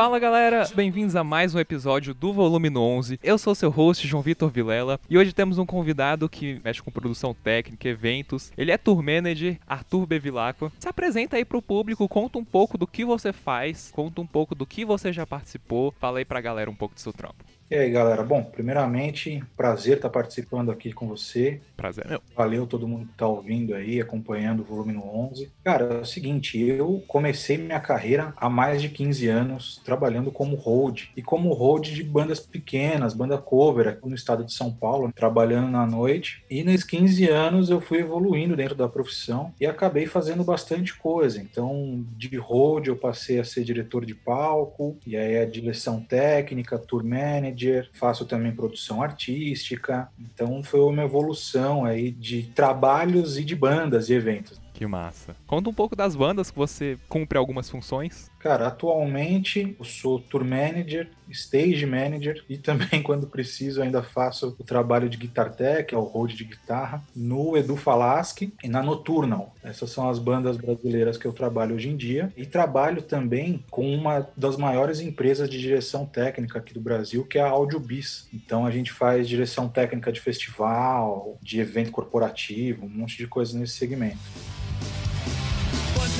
Fala 0.00 0.18
galera, 0.18 0.66
bem-vindos 0.74 1.14
a 1.14 1.22
mais 1.22 1.54
um 1.54 1.58
episódio 1.58 2.14
do 2.14 2.32
Volume 2.32 2.74
11. 2.74 3.20
Eu 3.22 3.36
sou 3.36 3.54
seu 3.54 3.68
host, 3.68 4.08
João 4.08 4.22
Vitor 4.22 4.48
Vilela, 4.48 4.98
e 5.10 5.18
hoje 5.18 5.34
temos 5.34 5.58
um 5.58 5.66
convidado 5.66 6.26
que 6.26 6.58
mexe 6.64 6.80
com 6.80 6.90
produção 6.90 7.34
técnica, 7.34 7.86
eventos. 7.86 8.50
Ele 8.56 8.72
é 8.72 8.78
tour 8.78 9.02
manager, 9.02 9.58
Arthur 9.66 10.06
Bevilacqua. 10.06 10.72
Se 10.78 10.88
apresenta 10.88 11.36
aí 11.36 11.44
pro 11.44 11.60
público, 11.60 12.08
conta 12.08 12.38
um 12.38 12.44
pouco 12.46 12.78
do 12.78 12.86
que 12.86 13.04
você 13.04 13.30
faz, 13.30 13.90
conta 13.92 14.22
um 14.22 14.26
pouco 14.26 14.54
do 14.54 14.64
que 14.64 14.86
você 14.86 15.12
já 15.12 15.26
participou, 15.26 15.92
fala 16.00 16.18
aí 16.18 16.24
pra 16.24 16.40
galera 16.40 16.70
um 16.70 16.74
pouco 16.74 16.94
do 16.94 17.00
seu 17.02 17.12
trampo. 17.12 17.44
E 17.70 17.76
aí, 17.76 17.88
galera? 17.88 18.24
Bom, 18.24 18.42
primeiramente, 18.42 19.44
prazer 19.56 19.98
estar 19.98 20.10
participando 20.10 20.72
aqui 20.72 20.92
com 20.92 21.06
você. 21.06 21.60
Prazer, 21.76 22.04
meu. 22.04 22.20
Valeu 22.34 22.66
todo 22.66 22.88
mundo 22.88 23.06
que 23.06 23.12
está 23.12 23.28
ouvindo 23.28 23.76
aí, 23.76 24.00
acompanhando 24.00 24.62
o 24.62 24.64
volume 24.64 24.92
no 24.92 25.04
11. 25.30 25.52
Cara, 25.62 25.84
é 25.84 26.00
o 26.00 26.04
seguinte, 26.04 26.58
eu 26.58 27.00
comecei 27.06 27.56
minha 27.56 27.78
carreira 27.78 28.34
há 28.36 28.50
mais 28.50 28.82
de 28.82 28.88
15 28.88 29.28
anos 29.28 29.80
trabalhando 29.84 30.32
como 30.32 30.56
hold 30.56 31.04
e 31.16 31.22
como 31.22 31.52
hold 31.52 31.86
de 31.86 32.02
bandas 32.02 32.40
pequenas, 32.40 33.14
banda 33.14 33.38
cover 33.38 33.86
aqui 33.86 34.08
no 34.08 34.16
estado 34.16 34.44
de 34.44 34.52
São 34.52 34.72
Paulo, 34.72 35.12
trabalhando 35.14 35.70
na 35.70 35.86
noite. 35.86 36.42
E 36.50 36.64
nesses 36.64 36.82
15 36.82 37.28
anos 37.28 37.70
eu 37.70 37.80
fui 37.80 37.98
evoluindo 37.98 38.56
dentro 38.56 38.74
da 38.74 38.88
profissão 38.88 39.54
e 39.60 39.64
acabei 39.64 40.06
fazendo 40.06 40.42
bastante 40.42 40.98
coisa. 40.98 41.40
Então, 41.40 42.04
de 42.16 42.36
hold 42.36 42.88
eu 42.88 42.96
passei 42.96 43.38
a 43.38 43.44
ser 43.44 43.62
diretor 43.62 44.04
de 44.04 44.16
palco, 44.16 44.98
e 45.06 45.16
aí 45.16 45.38
a 45.38 45.46
direção 45.46 46.00
técnica, 46.00 46.76
tour 46.76 47.04
manager, 47.04 47.59
manager, 47.60 47.90
faço 47.92 48.24
também 48.24 48.52
produção 48.52 49.02
artística. 49.02 50.08
Então 50.18 50.62
foi 50.62 50.80
uma 50.80 51.04
evolução 51.04 51.84
aí 51.84 52.10
de 52.10 52.44
trabalhos 52.54 53.38
e 53.38 53.44
de 53.44 53.54
bandas 53.54 54.08
e 54.08 54.14
eventos. 54.14 54.60
Que 54.72 54.86
massa. 54.86 55.36
Conta 55.46 55.68
um 55.68 55.74
pouco 55.74 55.94
das 55.94 56.16
bandas 56.16 56.50
que 56.50 56.56
você 56.56 56.96
cumpre 57.06 57.36
algumas 57.36 57.68
funções. 57.68 58.30
Cara, 58.40 58.68
atualmente 58.68 59.76
eu 59.78 59.84
sou 59.84 60.18
tour 60.18 60.42
manager, 60.42 61.10
stage 61.30 61.84
manager 61.84 62.42
e 62.48 62.56
também, 62.56 63.02
quando 63.04 63.26
preciso, 63.26 63.82
ainda 63.82 64.02
faço 64.02 64.56
o 64.58 64.64
trabalho 64.64 65.10
de 65.10 65.18
guitar 65.18 65.52
tech, 65.52 65.94
é 65.94 65.98
o 65.98 66.02
hold 66.02 66.32
de 66.32 66.44
guitarra, 66.44 67.04
no 67.14 67.54
Edu 67.54 67.76
Falaschi 67.76 68.52
e 68.64 68.68
na 68.68 68.82
Nocturnal. 68.82 69.54
Essas 69.62 69.90
são 69.90 70.08
as 70.08 70.18
bandas 70.18 70.56
brasileiras 70.56 71.18
que 71.18 71.26
eu 71.26 71.34
trabalho 71.34 71.74
hoje 71.74 71.90
em 71.90 71.96
dia. 71.96 72.32
E 72.34 72.46
trabalho 72.46 73.02
também 73.02 73.62
com 73.70 73.94
uma 73.94 74.26
das 74.34 74.56
maiores 74.56 75.00
empresas 75.00 75.48
de 75.48 75.60
direção 75.60 76.06
técnica 76.06 76.58
aqui 76.58 76.72
do 76.72 76.80
Brasil, 76.80 77.26
que 77.26 77.38
é 77.38 77.42
a 77.42 77.50
AudioBis. 77.50 78.26
Então 78.32 78.64
a 78.64 78.70
gente 78.70 78.90
faz 78.90 79.28
direção 79.28 79.68
técnica 79.68 80.10
de 80.10 80.20
festival, 80.20 81.38
de 81.42 81.60
evento 81.60 81.92
corporativo, 81.92 82.86
um 82.86 82.88
monte 82.88 83.18
de 83.18 83.26
coisa 83.26 83.58
nesse 83.58 83.74
segmento 83.74 84.18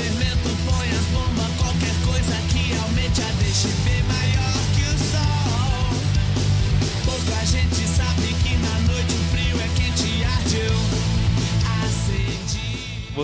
fermento, 0.01 0.49
põe 0.65 0.89
as 0.89 1.11
qualquer 1.61 1.90
coisa 2.21 2.37
que 2.49 2.75
aumente 2.77 3.23
a 3.23 3.33
bem 3.85 4.03
maior 4.03 4.60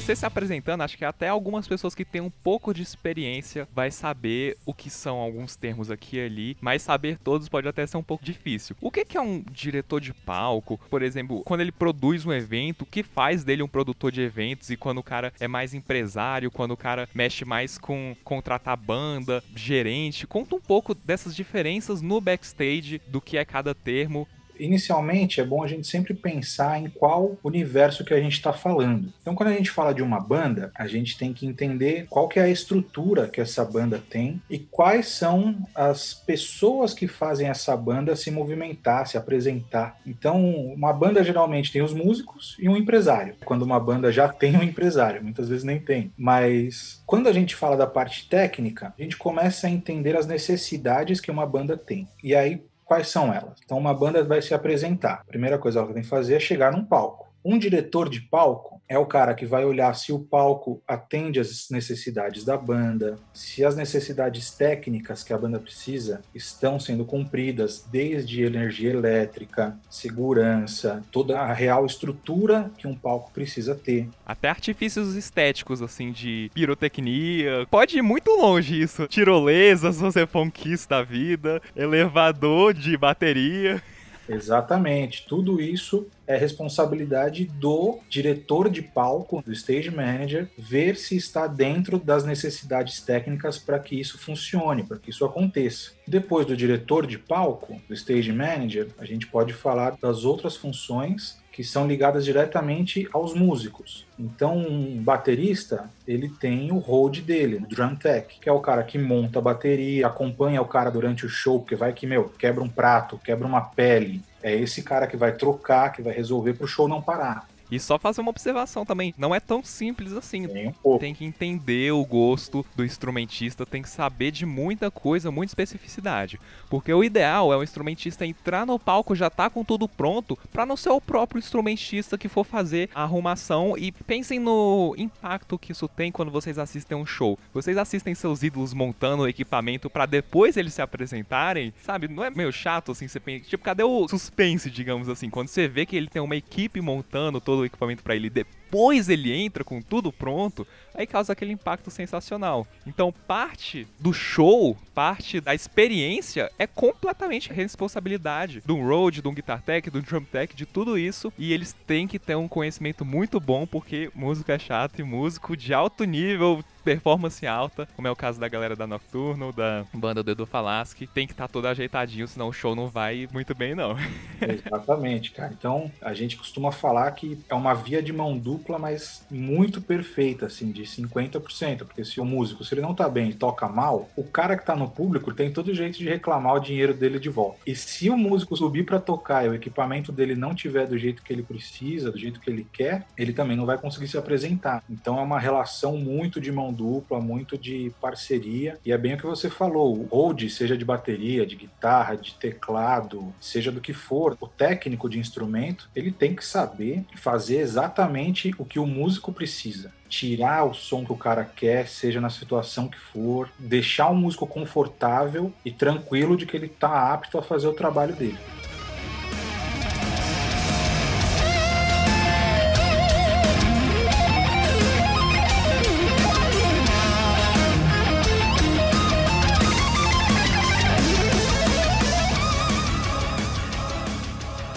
você 0.01 0.15
se 0.15 0.27
apresentando, 0.27 0.83
acho 0.83 0.99
que 0.99 1.07
até 1.07 1.29
algumas 1.29 1.67
pessoas 1.67 1.95
que 1.95 2.05
têm 2.05 2.21
um 2.21 2.29
pouco 2.31 2.75
de 2.75 2.83
experiência 2.83 3.67
vai 3.73 3.91
saber 3.91 4.59
o 4.67 4.75
que 4.75 4.91
são 4.91 5.17
alguns 5.17 5.57
termos 5.57 5.91
aqui 5.91 6.17
e 6.17 6.21
ali, 6.21 6.57
mas 6.61 6.83
saber 6.83 7.19
todos 7.19 7.49
pode 7.49 7.67
até 7.67 7.87
ser 7.87 7.97
um 7.97 8.03
pouco 8.03 8.23
difícil. 8.23 8.77
O 8.81 8.91
que 8.91 9.17
é 9.17 9.21
um 9.21 9.43
diretor 9.51 9.99
de 10.01 10.13
palco? 10.13 10.79
Por 10.91 11.01
exemplo, 11.01 11.43
quando 11.45 11.63
ele 11.63 11.73
produz 11.73 12.27
um 12.27 12.33
evento, 12.33 12.83
o 12.83 12.87
que 12.87 13.03
faz 13.03 13.43
dele 13.43 13.63
um 13.63 13.69
produtor 13.69 14.13
de 14.13 14.21
eventos? 14.21 14.69
E 14.69 14.77
quando 14.77 14.99
o 14.99 15.03
cara 15.03 15.33
é 15.41 15.49
mais 15.49 15.73
empresário, 15.73 16.51
quando 16.51 16.73
o 16.73 16.77
cara 16.77 17.09
mexe 17.15 17.47
mais 17.47 17.79
com 17.79 18.15
contratar 18.23 18.77
banda, 18.77 19.43
gerente? 19.55 20.27
Conta 20.27 20.57
um 20.57 20.61
pouco 20.61 20.95
dessas 20.95 21.35
diferenças 21.35 22.03
no 22.03 22.21
backstage 22.21 23.01
do 23.09 23.21
que 23.21 23.39
é 23.39 23.45
cada 23.47 23.75
termo 23.75 24.29
inicialmente 24.59 25.41
é 25.41 25.45
bom 25.45 25.63
a 25.63 25.67
gente 25.67 25.87
sempre 25.87 26.15
pensar 26.15 26.81
em 26.81 26.89
qual 26.89 27.37
universo 27.43 28.05
que 28.05 28.15
a 28.15 28.21
gente 28.21 28.35
está 28.35 28.53
falando. 28.53 29.13
Então, 29.21 29.35
quando 29.35 29.51
a 29.51 29.55
gente 29.55 29.71
fala 29.71 29.93
de 29.93 30.03
uma 30.03 30.21
banda, 30.21 30.71
a 30.75 30.87
gente 30.87 31.17
tem 31.17 31.33
que 31.33 31.47
entender 31.47 32.07
qual 32.09 32.29
que 32.29 32.39
é 32.39 32.45
a 32.45 32.49
estrutura 32.49 33.29
que 33.29 33.41
essa 33.41 33.65
banda 33.65 34.03
tem 34.11 34.41
e 34.49 34.59
quais 34.59 35.09
são 35.09 35.57
as 35.75 36.15
pessoas 36.15 36.95
que 36.95 37.07
fazem 37.07 37.49
essa 37.49 37.77
banda 37.77 38.17
se 38.17 38.31
movimentar, 38.31 39.07
se 39.07 39.17
apresentar. 39.17 39.99
Então, 40.07 40.45
uma 40.67 40.93
banda 40.93 41.23
geralmente 41.23 41.73
tem 41.73 41.83
os 41.83 41.93
músicos 41.93 42.57
e 42.59 42.69
um 42.69 42.77
empresário. 42.77 43.35
Quando 43.45 43.63
uma 43.63 43.81
banda 43.81 44.13
já 44.13 44.29
tem 44.29 44.57
um 44.57 44.63
empresário, 44.63 45.23
muitas 45.23 45.49
vezes 45.49 45.65
nem 45.65 45.79
tem. 45.79 46.13
Mas 46.17 47.03
quando 47.07 47.29
a 47.29 47.33
gente 47.33 47.55
fala 47.55 47.77
da 47.77 47.87
parte 47.87 48.29
técnica, 48.29 48.95
a 48.99 49.03
gente 49.03 49.17
começa 49.17 49.67
a 49.67 49.71
entender 49.71 50.17
as 50.17 50.27
necessidades 50.27 51.21
que 51.21 51.31
uma 51.31 51.47
banda 51.47 51.77
tem. 51.77 52.09
E 52.23 52.35
aí 52.35 52.63
Quais 52.87 53.09
são 53.09 53.35
elas? 53.35 53.59
Então, 53.65 53.77
uma 53.77 53.93
banda 53.93 54.23
vai 54.23 54.41
se 54.41 54.55
apresentar. 54.55 55.15
A 55.15 55.25
primeira 55.25 55.59
coisa 55.59 55.81
que 55.81 55.85
ela 55.85 55.93
tem 55.93 56.05
que 56.05 56.09
fazer 56.09 56.37
é 56.37 56.41
chegar 56.41 56.71
num 56.71 56.85
palco. 56.85 57.26
Um 57.49 57.61
diretor 57.61 58.09
de 58.09 58.21
palco 58.23 58.83
é 58.89 58.99
o 58.99 59.07
cara 59.07 59.33
que 59.33 59.47
vai 59.47 59.65
olhar 59.65 59.95
se 59.95 60.13
o 60.13 60.19
palco 60.19 60.83
atende 60.85 61.39
às 61.39 61.69
necessidades 61.71 62.45
da 62.45 62.57
banda, 62.57 63.21
se 63.33 63.65
as 63.65 63.77
necessidades 63.77 64.51
técnicas 64.51 65.23
que 65.23 65.33
a 65.33 65.39
banda 65.39 65.61
precisa 65.61 66.23
estão 66.35 66.81
sendo 66.81 67.05
cumpridas, 67.05 67.87
desde 67.89 68.43
energia 68.43 68.91
elétrica, 68.91 69.79
segurança, 69.89 71.05
toda 71.13 71.39
a 71.39 71.53
real 71.53 71.87
estrutura 71.87 72.69
que 72.77 72.89
um 72.89 72.97
palco 72.97 73.31
precisa 73.33 73.77
ter. 73.77 74.09
Até 74.27 74.49
artifícios 74.49 75.15
estéticos, 75.15 75.81
assim, 75.81 76.11
de 76.11 76.51
pirotecnia. 76.53 77.65
Pode 77.71 77.97
ir 77.97 78.03
muito 78.03 78.33
longe 78.33 78.83
isso. 78.83 79.07
Tirolesas, 79.07 80.01
você 80.01 80.27
for 80.27 80.43
um 80.43 80.51
kiss 80.51 80.89
da 80.89 81.01
vida, 81.01 81.63
elevador 81.77 82.75
de 82.75 82.97
bateria. 82.97 83.81
Exatamente. 84.29 85.25
Tudo 85.27 85.61
isso 85.61 86.07
é 86.27 86.37
responsabilidade 86.37 87.45
do 87.45 87.99
diretor 88.09 88.69
de 88.69 88.83
palco, 88.83 89.43
do 89.43 89.53
stage 89.53 89.91
manager, 89.91 90.49
ver 90.59 90.97
se 90.97 91.17
está 91.17 91.47
dentro 91.47 91.99
das 91.99 92.25
necessidades 92.25 93.01
técnicas 93.01 93.59
para 93.59 93.79
que 93.79 93.99
isso 93.99 94.19
funcione, 94.19 94.83
para 94.83 94.99
que 94.99 95.11
isso 95.11 95.25
aconteça. 95.25 95.93
Depois 96.07 96.47
do 96.47 96.57
diretor 96.57 97.07
de 97.07 97.19
palco, 97.19 97.81
do 97.89 97.95
stage 97.95 98.33
manager, 98.33 98.89
a 98.99 99.05
gente 99.05 99.27
pode 99.27 99.53
falar 99.53 99.97
das 100.01 100.25
outras 100.25 100.57
funções 100.57 101.39
que 101.57 101.65
são 101.65 101.89
ligadas 101.89 102.23
diretamente 102.23 103.09
aos 103.15 103.33
músicos. 103.33 104.07
Então, 104.19 104.59
um 104.59 105.03
baterista, 105.03 105.89
ele 106.07 106.29
tem 106.29 106.71
o 106.71 106.77
hold 106.77 107.21
dele, 107.23 107.57
o 107.57 107.67
drum 107.67 107.97
tech, 107.97 108.39
que 108.39 108.47
é 108.47 108.53
o 108.53 108.61
cara 108.61 108.83
que 108.83 108.99
monta 108.99 109.39
a 109.39 109.43
bateria, 109.43 110.07
acompanha 110.07 110.61
o 110.61 110.67
cara 110.67 110.91
durante 110.91 111.25
o 111.25 111.31
show, 111.31 111.61
porque 111.61 111.75
vai 111.75 111.95
que, 111.95 112.07
meu, 112.07 112.25
quebra 112.29 112.63
um 112.63 112.69
prato, 112.69 113.19
quebra 113.25 113.47
uma 113.47 113.63
pele. 113.63 114.21
É 114.43 114.55
esse 114.55 114.83
cara 114.83 115.07
que 115.07 115.17
vai 115.17 115.33
trocar, 115.33 115.93
que 115.93 116.03
vai 116.03 116.13
resolver 116.13 116.53
para 116.53 116.67
o 116.67 116.69
show 116.69 116.87
não 116.87 117.01
parar. 117.01 117.49
E 117.71 117.81
só 117.81 117.99
fazer 117.99 118.21
uma 118.21 118.31
observação 118.31 118.85
também, 118.85 119.15
não 119.19 119.35
é 119.35 119.41
tão 119.41 119.63
simples 119.63 120.13
assim. 120.13 120.47
Tem, 120.47 120.75
um 120.85 120.99
tem 120.99 121.15
que 121.15 121.25
entender 121.25 121.93
o 121.93 122.05
gosto 122.05 122.65
do 122.75 122.85
instrumentista, 122.85 123.67
tem 123.67 123.83
que 123.83 123.89
saber 123.89 124.31
de 124.31 124.47
muita 124.47 124.91
coisa, 124.91 125.31
muita 125.31 125.51
especificidade. 125.51 126.41
Porque 126.71 126.93
o 126.93 127.03
ideal 127.03 127.53
é 127.53 127.57
o 127.57 127.63
instrumentista 127.63 128.27
entrar 128.27 128.67
no 128.67 128.79
palco 128.79 129.15
já 129.15 129.29
tá 129.31 129.51
com 129.51 129.65
tudo 129.65 129.89
pronto, 129.89 130.39
para 130.53 130.67
não 130.67 130.77
ser 130.77 130.91
o 130.91 131.01
próprio 131.01 131.39
instrumentista 131.39 132.19
que 132.19 132.29
for 132.29 132.45
fazer 132.45 132.89
a 132.95 133.03
arrumação 133.03 133.77
e 133.77 133.91
pensem 133.91 134.39
no 134.39 134.95
impacto 134.97 135.59
que 135.59 135.73
isso 135.73 135.89
tem 135.89 136.13
quando 136.13 136.31
vocês 136.31 136.59
assistem 136.59 136.97
um 136.97 137.07
show. 137.07 137.39
Vocês 137.53 137.77
assistem 137.77 138.15
seus 138.15 138.43
ídolos 138.43 138.73
montando 138.73 139.25
o 139.25 139.29
equipamento 139.29 139.91
para 139.91 140.07
depois 140.07 140.57
eles 140.57 140.75
se 140.75 140.83
apresentarem, 140.83 141.73
sabe? 141.83 142.09
Não 142.09 142.25
é 142.25 142.31
meio 142.31 142.53
chato 142.53 142.93
assim, 142.93 143.09
você 143.09 143.19
pensa, 143.19 143.45
tipo, 143.49 143.65
cadê 143.65 143.83
o 143.83 144.09
suspense, 144.09 144.71
digamos 144.71 145.09
assim, 145.09 145.31
quando 145.31 145.49
você 145.49 145.67
vê 145.67 145.87
que 145.87 145.97
ele 145.97 146.09
tem 146.09 146.23
uma 146.23 146.37
equipe 146.37 146.81
montando 146.81 147.41
todo 147.41 147.56
todo 147.57 147.63
o 147.63 147.65
equipamento 147.65 148.03
para 148.03 148.15
ele 148.15 148.29
depois 148.29 148.66
ele 149.09 149.33
entra 149.33 149.65
com 149.65 149.81
tudo 149.81 150.13
pronto, 150.13 150.67
aí 150.95 151.07
causa 151.07 151.33
aquele 151.33 151.53
impacto 151.53 151.91
sensacional. 151.91 152.67
Então, 152.87 153.13
parte 153.27 153.87
do 154.01 154.13
show, 154.13 154.77
parte 154.95 155.41
da 155.41 155.55
experiência 155.55 156.51
é 156.59 156.67
completamente 156.67 157.53
responsabilidade 157.53 158.63
do 158.65 158.77
road, 158.77 159.23
do 159.23 159.33
guitar 159.33 159.63
tech, 159.63 159.91
do 159.91 160.01
drum 160.01 160.25
tech, 160.25 160.55
de 160.55 160.67
tudo 160.67 160.99
isso, 160.99 161.33
e 161.39 161.53
eles 161.53 161.75
têm 161.87 162.07
que 162.07 162.19
ter 162.19 162.37
um 162.37 162.49
conhecimento 162.49 163.05
muito 163.05 163.39
bom 163.39 163.67
porque 163.67 164.11
músico 164.15 164.51
é 164.51 164.59
chato 164.59 165.01
e 165.01 165.05
músico 165.05 165.57
de 165.57 165.75
alto 165.75 166.05
nível 166.05 166.65
performance 166.87 167.45
alta, 167.45 167.89
como 167.97 168.07
é 168.07 168.11
o 168.13 168.15
caso 168.15 168.39
da 168.39 168.47
galera 168.47 168.77
da 168.77 168.87
Nocturno, 168.87 169.53
da 169.53 169.85
banda 169.93 170.23
do 170.23 170.31
Edu 170.31 170.47
Falaschi, 170.47 171.05
tem 171.05 171.27
que 171.27 171.33
estar 171.33 171.49
tá 171.49 171.53
todo 171.53 171.67
ajeitadinho, 171.67 172.29
senão 172.29 172.47
o 172.47 172.53
show 172.53 172.77
não 172.77 172.87
vai 172.87 173.29
muito 173.33 173.57
bem, 173.57 173.75
não. 173.75 173.97
Exatamente, 174.41 175.33
cara. 175.33 175.53
Então, 175.53 175.91
a 176.01 176.15
gente 176.15 176.37
costuma 176.37 176.71
falar 176.71 177.11
que 177.11 177.37
é 177.49 177.55
uma 177.57 177.75
via 177.75 178.01
de 178.01 178.13
mão 178.13 178.39
dupla, 178.39 178.66
mas 178.79 179.25
muito 179.31 179.81
perfeita, 179.81 180.47
assim, 180.47 180.71
de 180.71 180.83
50%, 180.83 181.85
porque 181.85 182.05
se 182.05 182.21
o 182.21 182.25
músico, 182.25 182.65
se 182.65 182.75
ele 182.75 182.81
não 182.81 182.95
tá 182.95 183.09
bem 183.09 183.31
e 183.31 183.35
toca 183.35 183.69
mal, 183.69 184.09
o 184.17 184.25
cara 184.25 184.57
que 184.57 184.65
tá 184.65 184.75
no 184.75 184.91
público 184.91 185.33
tem 185.33 185.53
todo 185.53 185.75
jeito 185.75 185.99
de 185.99 186.09
reclamar 186.09 186.55
o 186.55 186.61
dinheiro 186.61 186.95
dele 186.95 187.19
de 187.19 187.29
volta. 187.29 187.59
E 187.67 187.75
se 187.75 188.11
o 188.11 188.17
músico 188.17 188.57
subir 188.57 188.85
para 188.85 189.01
tocar 189.01 189.45
e 189.45 189.49
o 189.49 189.55
equipamento 189.55 190.13
dele 190.13 190.35
não 190.35 190.55
tiver 190.55 190.87
do 190.87 190.99
jeito 190.99 191.23
que 191.23 191.33
ele 191.33 191.43
precisa, 191.43 192.11
do 192.11 192.19
jeito 192.19 192.41
que 192.41 192.51
ele 192.51 192.67
quer, 192.73 193.07
ele 193.17 193.33
também 193.33 193.57
não 193.57 193.67
vai 193.67 193.79
conseguir 193.79 194.09
se 194.09 194.19
apresentar. 194.19 194.83
Então 194.89 195.19
é 195.19 195.23
uma 195.23 195.39
relação 195.39 195.97
muito 195.97 196.41
de 196.41 196.51
mão 196.53 196.73
dupla, 196.73 197.21
muito 197.21 197.57
de 197.57 197.93
parceria. 198.01 198.79
E 198.85 198.93
é 198.93 198.99
bem 198.99 199.15
o 199.15 199.19
que 199.19 199.27
você 199.27 199.49
falou, 199.49 199.97
o 199.97 200.05
hold, 200.05 200.49
seja 200.49 200.77
de 200.77 200.85
bateria, 200.85 201.47
de 201.47 201.57
guitarra, 201.57 202.17
de 202.17 202.35
teclado, 202.35 203.35
seja 203.41 203.71
do 203.73 203.81
que 203.81 203.93
for, 203.93 204.37
o 204.41 204.47
técnico 204.47 205.09
de 205.09 205.19
instrumento, 205.19 205.89
ele 205.95 206.11
tem 206.11 206.35
que 206.35 206.45
saber 206.45 207.05
fazer 207.17 207.59
exatamente 207.59 208.46
o 208.59 208.65
que 208.65 208.79
o 208.79 208.87
músico 208.87 209.33
precisa 209.33 209.93
tirar 210.09 210.65
o 210.65 210.75
som 210.75 211.05
que 211.05 211.13
o 211.13 211.17
cara 211.17 211.45
quer, 211.45 211.89
seja 211.89 212.21
na 212.21 212.31
situação 212.31 212.89
que 212.89 212.99
for, 212.99 213.51
deixar 213.59 214.09
o 214.09 214.15
músico 214.15 214.47
confortável 214.47 215.53
e 215.65 215.71
tranquilo 215.71 216.37
de 216.37 216.47
que 216.47 216.57
ele 216.57 216.67
está 216.67 217.13
apto 217.13 217.39
a 217.39 217.43
fazer 217.43 217.67
o 217.67 217.73
trabalho 217.73 218.15
dele. 218.15 218.39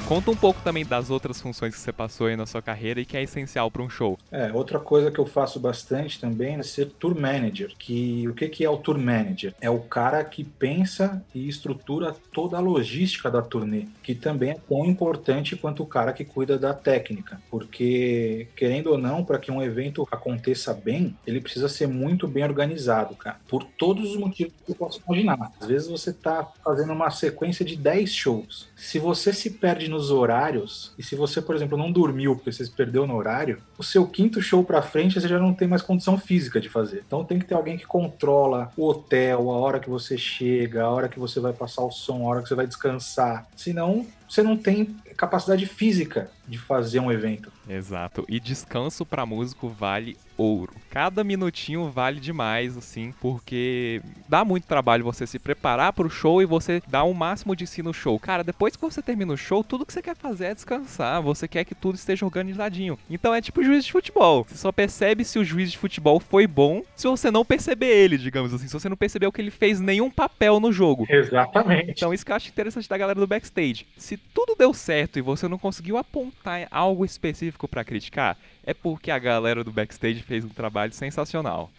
Conta 0.09 0.31
um 0.31 0.35
pouco 0.35 0.59
também 0.63 0.83
das 0.83 1.11
outras 1.11 1.39
funções 1.39 1.75
que 1.75 1.79
você 1.79 1.93
passou 1.93 2.25
aí 2.25 2.35
na 2.35 2.47
sua 2.47 2.63
carreira 2.63 2.99
e 2.99 3.05
que 3.05 3.15
é 3.15 3.21
essencial 3.21 3.69
para 3.69 3.83
um 3.83 3.89
show. 3.91 4.17
É, 4.31 4.51
outra 4.51 4.79
coisa 4.79 5.11
que 5.11 5.19
eu 5.19 5.25
faço 5.27 5.59
bastante 5.59 6.19
também 6.19 6.55
é 6.55 6.63
ser 6.63 6.87
tour 6.87 7.13
manager. 7.13 7.71
Que 7.77 8.27
o 8.27 8.33
que, 8.33 8.49
que 8.49 8.65
é 8.65 8.69
o 8.71 8.77
tour 8.77 8.97
manager? 8.97 9.53
É 9.61 9.69
o 9.69 9.81
cara 9.81 10.23
que 10.23 10.43
pensa 10.43 11.23
e 11.31 11.47
estrutura 11.47 12.15
toda 12.33 12.57
a 12.57 12.59
logística 12.59 13.29
da 13.29 13.39
turnê, 13.39 13.85
que 14.01 14.15
também 14.15 14.49
é 14.49 14.57
tão 14.67 14.83
importante 14.83 15.55
quanto 15.55 15.83
o 15.83 15.85
cara 15.85 16.11
que 16.11 16.25
cuida 16.25 16.57
da 16.57 16.73
técnica, 16.73 17.39
porque 17.51 18.47
querendo 18.55 18.87
ou 18.87 18.97
não, 18.97 19.23
para 19.23 19.37
que 19.37 19.51
um 19.51 19.61
evento 19.61 20.07
aconteça 20.11 20.73
bem, 20.73 21.15
ele 21.27 21.39
precisa 21.39 21.69
ser 21.69 21.87
muito 21.87 22.27
bem 22.27 22.43
organizado, 22.43 23.15
cara, 23.15 23.39
por 23.47 23.63
todos 23.63 24.09
os 24.09 24.17
motivos 24.17 24.53
que 24.65 24.71
eu 24.71 24.75
posso 24.75 25.03
imaginar. 25.05 25.51
Às 25.61 25.67
vezes 25.67 25.87
você 25.87 26.09
está 26.09 26.51
fazendo 26.65 26.93
uma 26.93 27.11
sequência 27.11 27.63
de 27.63 27.75
10 27.75 28.11
shows. 28.11 28.67
Se 28.75 28.97
você 28.97 29.31
se 29.31 29.51
perde 29.51 29.87
no 29.87 29.98
nos 29.99 30.11
horários, 30.11 30.93
e 30.97 31.03
se 31.03 31.13
você, 31.13 31.41
por 31.41 31.55
exemplo, 31.55 31.77
não 31.77 31.91
dormiu 31.91 32.33
porque 32.33 32.51
você 32.51 32.63
se 32.63 32.71
perdeu 32.71 33.05
no 33.05 33.15
horário, 33.15 33.61
o 33.79 33.83
seu 33.83 34.05
quinto 34.05 34.41
show 34.41 34.61
para 34.61 34.81
frente 34.81 35.19
você 35.19 35.27
já 35.27 35.39
não 35.39 35.53
tem 35.53 35.65
mais 35.65 35.81
condição 35.81 36.17
física 36.17 36.59
de 36.59 36.67
fazer. 36.67 37.01
Então 37.07 37.23
tem 37.23 37.39
que 37.39 37.45
ter 37.45 37.55
alguém 37.55 37.77
que 37.77 37.85
controla 37.85 38.69
o 38.75 38.85
hotel, 38.85 39.49
a 39.49 39.57
hora 39.57 39.79
que 39.79 39.89
você 39.89 40.17
chega, 40.17 40.83
a 40.83 40.89
hora 40.89 41.07
que 41.07 41.17
você 41.17 41.39
vai 41.39 41.53
passar 41.53 41.83
o 41.83 41.89
som, 41.89 42.25
a 42.25 42.27
hora 42.27 42.41
que 42.41 42.49
você 42.49 42.55
vai 42.55 42.67
descansar. 42.67 43.47
Senão, 43.55 44.05
você 44.27 44.43
não 44.43 44.55
tem 44.57 44.95
capacidade 45.17 45.65
física 45.65 46.29
de 46.47 46.57
fazer 46.57 46.99
um 46.99 47.11
evento. 47.11 47.51
Exato. 47.67 48.25
E 48.29 48.39
descanso 48.39 49.05
para 49.05 49.25
músico 49.25 49.67
vale 49.67 50.17
ouro. 50.37 50.73
Cada 50.89 51.23
minutinho 51.23 51.89
vale 51.89 52.19
demais, 52.19 52.77
assim, 52.77 53.13
porque 53.19 54.01
dá 54.27 54.45
muito 54.45 54.65
trabalho 54.65 55.03
você 55.03 55.27
se 55.27 55.37
preparar 55.37 55.93
para 55.93 56.07
o 56.07 56.09
show 56.09 56.41
e 56.41 56.45
você 56.45 56.81
dar 56.87 57.03
o 57.03 57.13
máximo 57.13 57.55
de 57.55 57.67
si 57.67 57.83
no 57.83 57.93
show. 57.93 58.17
Cara, 58.19 58.43
depois 58.43 58.75
que 58.75 58.81
você 58.81 59.01
termina 59.01 59.33
o 59.33 59.37
show, 59.37 59.63
tudo 59.63 59.85
que 59.85 59.91
você 59.91 60.01
quer 60.01 60.15
fazer 60.15 60.45
é 60.45 60.55
descansar. 60.55 61.21
Você 61.21 61.47
quer 61.47 61.65
que 61.65 61.75
tudo 61.75 61.95
esteja 61.95 62.25
organizadinho. 62.25 62.97
Então 63.09 63.33
é 63.33 63.41
tipo 63.41 63.63
juiz 63.69 63.85
de 63.85 63.91
futebol. 63.91 64.45
Você 64.47 64.57
só 64.57 64.71
percebe 64.71 65.23
se 65.23 65.37
o 65.39 65.45
juiz 65.45 65.71
de 65.71 65.77
futebol 65.77 66.19
foi 66.19 66.47
bom 66.47 66.83
se 66.95 67.07
você 67.07 67.31
não 67.31 67.45
perceber 67.45 67.87
ele, 67.87 68.17
digamos 68.17 68.53
assim. 68.53 68.67
Se 68.67 68.73
você 68.73 68.89
não 68.89 68.97
percebeu 68.97 69.31
que 69.31 69.41
ele 69.41 69.51
fez 69.51 69.79
nenhum 69.79 70.09
papel 70.09 70.59
no 70.59 70.71
jogo. 70.71 71.05
Exatamente. 71.09 71.91
Então 71.91 72.13
isso 72.13 72.25
que 72.25 72.31
eu 72.31 72.35
acho 72.35 72.49
interessante 72.49 72.89
da 72.89 72.97
galera 72.97 73.19
do 73.19 73.27
backstage. 73.27 73.85
Se 73.97 74.17
tudo 74.17 74.55
deu 74.57 74.73
certo 74.73 75.19
e 75.19 75.21
você 75.21 75.47
não 75.47 75.57
conseguiu 75.57 75.97
apontar 75.97 76.67
algo 76.71 77.05
específico 77.05 77.67
para 77.67 77.83
criticar, 77.83 78.37
é 78.63 78.73
porque 78.73 79.11
a 79.11 79.19
galera 79.19 79.63
do 79.63 79.71
backstage 79.71 80.21
fez 80.23 80.43
um 80.43 80.49
trabalho 80.49 80.93
sensacional. 80.93 81.69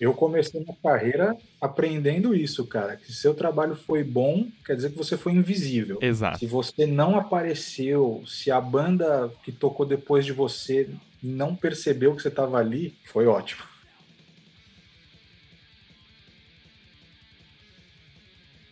Eu 0.00 0.14
comecei 0.14 0.60
minha 0.60 0.76
carreira 0.82 1.36
aprendendo 1.60 2.34
isso, 2.34 2.66
cara. 2.66 2.96
Que 2.96 3.06
se 3.06 3.20
seu 3.20 3.34
trabalho 3.34 3.74
foi 3.74 4.02
bom, 4.02 4.46
quer 4.64 4.74
dizer 4.74 4.90
que 4.90 4.96
você 4.96 5.14
foi 5.14 5.32
invisível. 5.32 5.98
Exato. 6.00 6.38
Se 6.38 6.46
você 6.46 6.86
não 6.86 7.18
apareceu, 7.18 8.22
se 8.26 8.50
a 8.50 8.58
banda 8.58 9.30
que 9.44 9.52
tocou 9.52 9.84
depois 9.84 10.24
de 10.24 10.32
você 10.32 10.88
não 11.22 11.54
percebeu 11.54 12.14
que 12.14 12.22
você 12.22 12.28
estava 12.28 12.58
ali, 12.58 12.98
foi 13.06 13.26
ótimo. 13.26 13.69